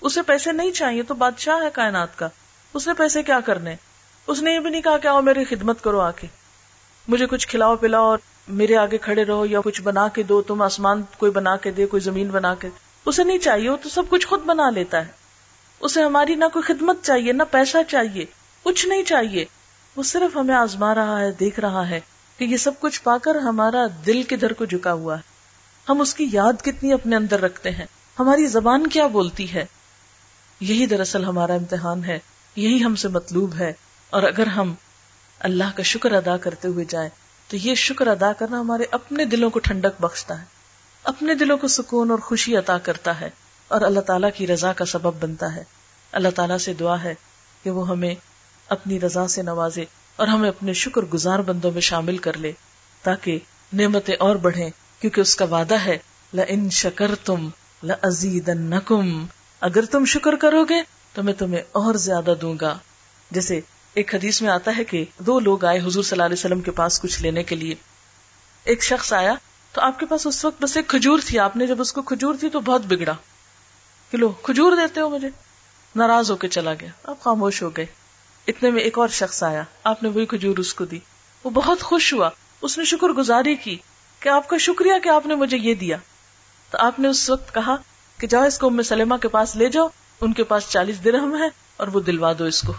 [0.00, 2.28] اسے پیسے نہیں چاہیے تو بادشاہ ہے کائنات کا۔
[2.74, 3.76] اس نے پیسے کیا کرنے؟
[4.26, 6.26] اس نے یہ بھی نہیں کہا کہ آؤ میری خدمت کرو آ کے۔
[7.08, 8.18] مجھے کچھ کھلاؤ پلاؤ اور
[8.50, 11.86] میرے آگے کھڑے رہو یا کچھ بنا کے دو، تم آسمان کوئی بنا کے دے،
[11.86, 12.68] کوئی زمین بنا کے۔
[13.06, 15.10] اسے نہیں چاہیے، وہ تو سب کچھ خود بنا لیتا ہے۔
[15.80, 18.24] اسے ہماری نہ کوئی خدمت چاہیے، نہ پیسہ چاہیے،
[18.62, 19.44] کچھ نہیں چاہیے۔
[19.96, 22.00] وہ صرف ہمیں آزما رہا ہے، دیکھ رہا ہے
[22.38, 25.22] کہ یہ سب کچھ پا کر ہمارا دل کدھر کو جھکا ہوا ہے۔
[25.88, 27.86] ہم اس کی یاد کتنی اپنے اندر رکھتے ہیں۔
[28.18, 29.66] ہماری زبان کیا بولتی ہے؟
[30.60, 32.18] یہی دراصل ہمارا امتحان ہے،
[32.56, 33.72] یہی ہم سے مطلوب ہے۔
[34.10, 34.74] اور اگر ہم
[35.40, 37.08] اللہ کا شکر ادا کرتے ہوئے جائیں
[37.50, 40.44] تو یہ شکر ادا کرنا ہمارے اپنے دلوں کو ٹھنڈک بخشتا ہے،
[41.04, 43.30] اپنے دلوں کو سکون اور خوشی عطا کرتا ہے
[43.70, 45.64] اور اللہ تعالیٰ کی رضا کا سبب بنتا ہے۔
[46.12, 47.14] اللہ تعالیٰ سے دعا ہے
[47.64, 48.14] کہ وہ ہمیں
[48.68, 49.84] اپنی رضا سے نوازے
[50.16, 52.52] اور ہمیں اپنے شکر گزار بندوں میں شامل کر لے
[53.02, 53.38] تاکہ
[53.72, 54.70] نعمتیں اور بڑھیں،
[55.00, 55.98] کیونکہ اس کا وعدہ ہے
[56.48, 57.48] ان شکر تم
[58.48, 59.26] نکم
[59.62, 60.80] اگر تم شکر کرو گے
[61.14, 62.78] تو میں تمہیں اور زیادہ دوں گا۔
[63.30, 63.60] جیسے
[63.94, 66.70] ایک حدیث میں آتا ہے کہ دو لوگ آئے حضور صلی اللہ علیہ وسلم کے
[66.70, 67.74] پاس کچھ لینے کے لیے۔
[68.64, 69.34] ایک شخص آیا
[69.72, 72.02] تو آپ کے پاس اس وقت بس ایک کھجور تھی، آپ نے جب اس کو
[72.02, 73.12] کھجور تھی تو بہت بگڑا۔
[74.10, 75.28] کلو کھجور دیتے ہو مجھے۔
[75.96, 77.86] ناراض ہو کے چلا گیا۔ اب خاموش ہو گئے۔
[78.46, 80.98] اتنے میں ایک اور شخص آیا، آپ نے وہی کھجور اس کو دی۔
[81.44, 82.30] وہ بہت خوش ہوا۔
[82.62, 83.78] اس نے شکر گزاری کی
[84.20, 85.96] کہ آپ کا شکریہ کہ آپ نے مجھے یہ دیا۔
[86.70, 87.76] تو آپ نے اس وقت کہا
[88.18, 89.88] کہ جاؤ اس کو ام سلیما کے پاس لے جاؤ۔
[90.20, 92.72] ان کے پاس چالیس درہم ہے اور وہ دلوا دو اس کو۔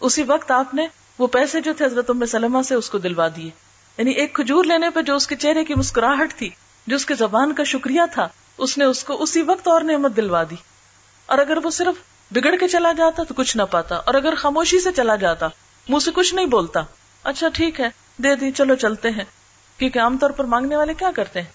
[0.00, 0.86] اسی وقت آپ نے
[1.18, 3.50] وہ پیسے جو تھے حضرت ام سلمہ سے اس کو دلوا دیے۔
[3.98, 6.50] یعنی ایک کھجور لینے پہ جو اس کے چہرے کی مسکراہٹ تھی،
[6.86, 8.28] جو اس کے زبان کا شکریہ تھا،
[8.58, 10.54] اس نے اس کو اسی وقت اور نعمت دلوا دی۔
[11.26, 11.94] اور اگر وہ صرف
[12.30, 15.48] بگڑ کے چلا جاتا تو کچھ نہ پاتا، اور اگر خاموشی سے چلا جاتا،
[15.88, 16.80] منہ سے کچھ نہیں بولتا۔
[17.24, 17.88] اچھا ٹھیک ہے،
[18.22, 19.24] دے دی، چلو چلتے ہیں۔
[19.78, 21.48] کیونکہ عام طور پر مانگنے والے کیا کرتے ہیں؟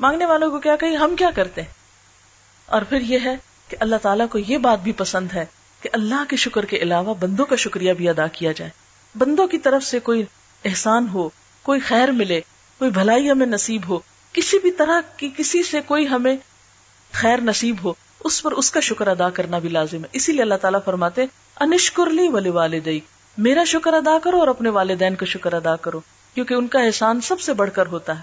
[0.00, 1.72] مانگنے والوں کو کیا کہ ہم کیا کرتے ہیں؟
[2.66, 3.36] اور پھر یہ ہے
[3.68, 5.46] کہ اللہ تعالیٰ کو یہ بات بھی پسند ہے
[5.84, 8.70] کہ اللہ کے شکر کے علاوہ بندوں کا شکریہ بھی ادا کیا جائے۔
[9.18, 10.24] بندوں کی طرف سے کوئی
[10.64, 11.28] احسان ہو،
[11.62, 12.40] کوئی خیر ملے،
[12.78, 13.98] کوئی بھلائی ہمیں نصیب ہو،
[14.32, 16.36] کسی بھی طرح کی کسی سے کوئی ہمیں
[17.12, 17.92] خیر نصیب ہو،
[18.24, 21.26] اس پر اس کا شکر ادا کرنا بھی لازم ہے۔ اسی لیے اللہ تعالیٰ فرماتے
[21.60, 23.00] انشکرلی ولی والدئی
[23.38, 26.00] میرا شکر ادا کرو اور اپنے والدین کا شکر ادا کرو،
[26.34, 28.22] کیونکہ ان کا احسان سب سے بڑھ کر ہوتا ہے۔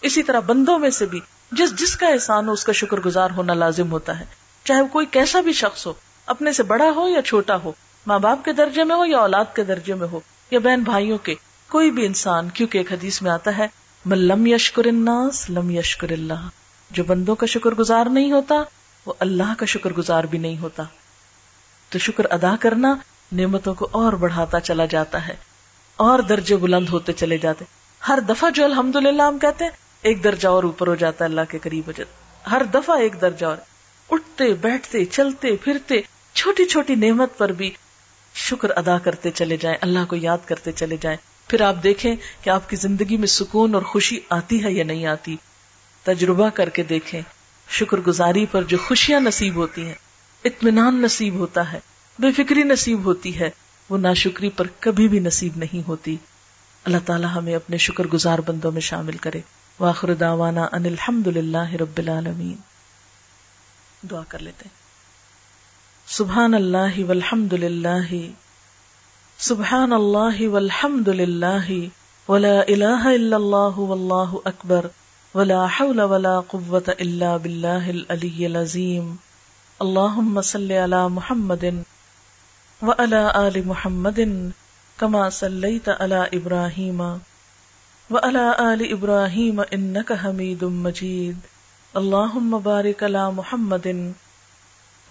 [0.00, 1.20] اسی طرح بندوں میں سے بھی،
[1.52, 4.24] جس جس کا احسان ہو، اس کا شکر گزار ہونا لازم ہوتا ہے۔
[4.64, 5.92] چاہے وہ کوئی کیسا بھی شخص ہو
[6.30, 7.72] اپنے سے بڑا ہو یا چھوٹا ہو،
[8.06, 10.20] ماں باپ کے درجے میں ہو یا اولاد کے درجے میں ہو،
[10.50, 11.34] یا بہن بھائیوں کے،
[11.70, 13.66] کوئی بھی انسان، کیونکہ ایک حدیث میں آتا ہے
[14.04, 16.48] لم یشکر الناس لم یشکر اللہ۔
[16.90, 18.62] جو بندوں کا شکر گزار نہیں ہوتا،
[19.06, 20.82] وہ اللہ کا شکر گزار بھی نہیں ہوتا۔
[21.92, 22.94] تو شکر ادا کرنا
[23.32, 25.34] نعمتوں کو اور بڑھاتا چلا جاتا ہے،
[25.98, 27.64] اور درجے بلند ہوتے چلے جاتے۔
[28.02, 29.70] ہر دفعہ جو الحمد للہ ہم کہتے ہیں،
[30.02, 33.20] ایک درجہ اور اوپر ہو جاتا ہے اللہ کے قریب ہو جاتا ہر دفعہ ایک
[33.20, 33.56] درجہ اور۔
[34.10, 36.00] اٹھتے، بیٹھتے، چلتے، پھرتے
[36.40, 37.70] چھوٹی چھوٹی نعمت پر بھی
[38.34, 41.18] شکر ادا کرتے چلے جائیں، اللہ کو یاد کرتے چلے جائیں۔
[41.48, 45.06] پھر آپ دیکھیں کہ آپ کی زندگی میں سکون اور خوشی آتی ہے یا نہیں
[45.06, 45.36] آتی۔
[46.02, 47.20] تجربہ کر کے دیکھیں۔
[47.70, 49.94] شکر گزاری پر جو خوشیاں نصیب ہوتی ہیں،
[50.44, 51.80] اطمینان نصیب ہوتا ہے،
[52.18, 53.50] بے فکری نصیب ہوتی ہے۔
[53.88, 56.16] وہ ناشکری پر کبھی بھی نصیب نہیں ہوتی۔
[56.84, 59.40] اللہ تعالیٰ ہمیں اپنے شکر گزار بندوں میں شامل کرے۔
[59.80, 62.56] واخر دعوانا ان الحمد للہ رب العالمین۔
[64.10, 64.79] دعا کر لیتے ہیں۔
[66.10, 68.14] سبحان اللہ والحمد للہ،
[69.38, 71.70] سبحان اللہ والحمد للہ،
[72.28, 74.86] ولا الہ الا اللہ واللہ اکبر،
[75.34, 79.16] ولا حول ولا قوة الا باللہ العلی العظیم۔
[79.78, 81.64] اللہم صلی علی محمد
[82.82, 84.20] وعلى آل محمد
[84.96, 87.00] كما صليت على إبراهيم
[88.10, 91.36] وعلى آل إبراهيم إنك حميد مجيد
[91.94, 93.86] اللهم بارك على محمد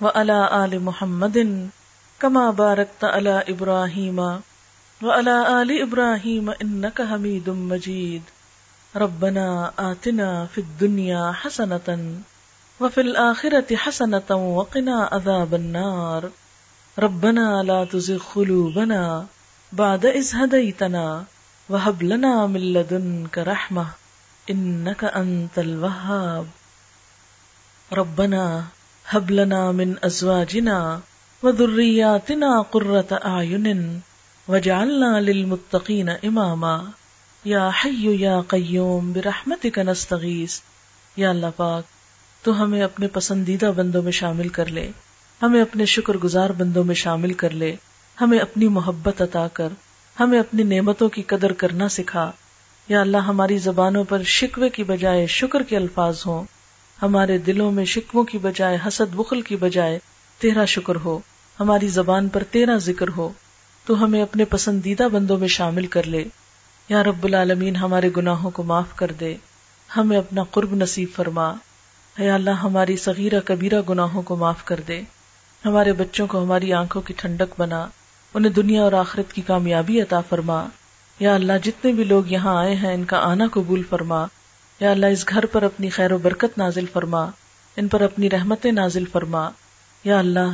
[0.02, 1.70] وعلى آل محمد
[2.20, 4.20] كما باركت على إبراهيم
[5.04, 8.24] وعلى آل إبراهيم إنك حميد مجيد.
[8.95, 11.88] ربنا آتنا في الدنيا حسنة
[12.80, 16.30] وفي الآخرة حسنة وقنا عذاب النار.
[17.00, 19.26] ربنا لا تزغ قلوبنا
[19.72, 21.24] بعد إذ هديتنا
[21.70, 23.88] وهب لنا من لدنك رحمة
[24.50, 26.47] إنك أنت الوهاب.
[27.93, 28.64] ربنا
[29.16, 30.99] هب لنا من أزواجنا
[31.43, 33.99] وذرياتنا قرة أعين
[34.47, 36.78] وجعلنا للمتقين إماما
[37.43, 40.60] یا حی یا قیوم برحمتک نستغیث
[41.16, 41.84] یا اللہ پاک،
[42.45, 44.91] تو ہمیں اپنے پسندیدہ بندوں میں شامل کر لے،
[45.41, 47.76] ہمیں اپنے شکر گزار بندوں میں شامل کر لے،
[48.22, 49.70] ہمیں اپنی محبت عطا کر،
[50.20, 52.32] ہمیں اپنی نعمتوں کی قدر کرنا سکھا۔
[52.88, 56.59] یا اللہ ہماری زبانوں پر شکوے کی بجائے شکر کے الفاظ ہوں۔
[57.02, 60.00] ہمارے دلوں میں شکووں کی بجائے، حسد بخل کی بجائے
[60.39, 61.20] تیرا شکر ہو۔
[61.60, 63.30] ہماری زبان پر تیرا ذکر ہو۔
[63.86, 66.24] تو ہمیں اپنے پسندیدہ بندوں میں شامل کر لے۔
[66.89, 69.36] یا رب العالمین، ہمارے گناہوں کو معاف کر دے۔
[69.97, 71.54] ہمیں اپنا قرب نصیب فرما۔
[72.18, 75.02] یا اللہ، ہماری صغیرہ کبیرہ گناہوں کو معاف کر دے۔
[75.66, 77.88] ہمارے بچوں کو ہماری آنکھوں کی ٹھنڈک بنا۔
[78.34, 80.66] انہیں دنیا اور آخرت کی کامیابی عطا فرما۔
[81.20, 84.26] یا اللہ، جتنے بھی لوگ یہاں آئے ہیں، ان کا آنا قبول فرما۔
[84.80, 87.30] یا اللہ اس گھر پر اپنی خیر و برکت نازل فرما،
[87.76, 89.50] ان پر اپنی رحمت نازل فرما۔
[90.04, 90.54] یا اللہ،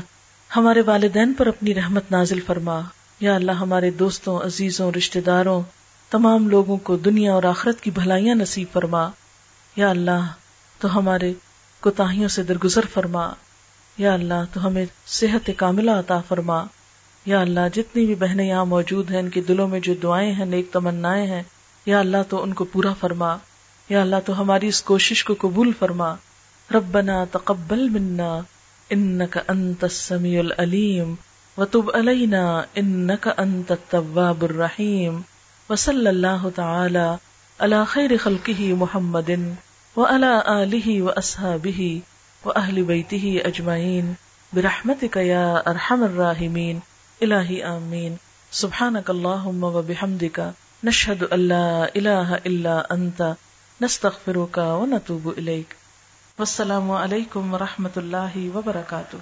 [0.56, 2.82] ہمارے والدین پر اپنی رحمت نازل فرما۔
[3.20, 5.62] یا اللہ، ہمارے دوستوں، عزیزوں رشتے داروں،
[6.10, 9.10] تمام لوگوں کو دنیا اور آخرت کی بھلائیاں نصیب فرما۔
[9.76, 10.28] یا اللہ،
[10.80, 11.34] تو ہمارے
[11.80, 13.34] کوتاہیوں سے درگزر فرما۔
[13.98, 16.64] یا اللہ، تو ہمیں صحت کاملہ عطا فرما۔
[17.26, 20.46] یا اللہ، جتنی بھی بہنیں یہاں موجود ہیں، ان کے دلوں میں جو دعائیں ہیں،
[20.46, 21.44] نیک تمنائیں ہیں،
[21.86, 23.38] یا اللہ، تو ان کو پورا فرما۔
[23.90, 26.16] یا اللہ تو ہماری اس کوشش کو قبول فرما۔
[26.74, 28.40] ربنا تقبل منا
[28.90, 31.16] انك انت السميع العليم
[31.58, 35.22] وتب علينا انك انت التواب الرحيم
[35.70, 37.16] وصلى الله تعالى
[37.60, 39.30] على خير خلقه محمد
[39.98, 41.98] وعلى اله واصحابه
[42.46, 44.14] واهل بيته اجمعين
[44.54, 46.80] برحمتك يا ارحم الراحمين
[47.22, 48.16] الہی آمین۔
[48.52, 50.40] سبحانک اللہم و بحمدک۔
[50.84, 53.22] نشہد ان لا الہ الا انت۔
[53.82, 55.74] نستغفرك ونتوب إليك
[56.40, 59.18] والسلام علیکم ورحمۃ اللہ وبرکاتہ.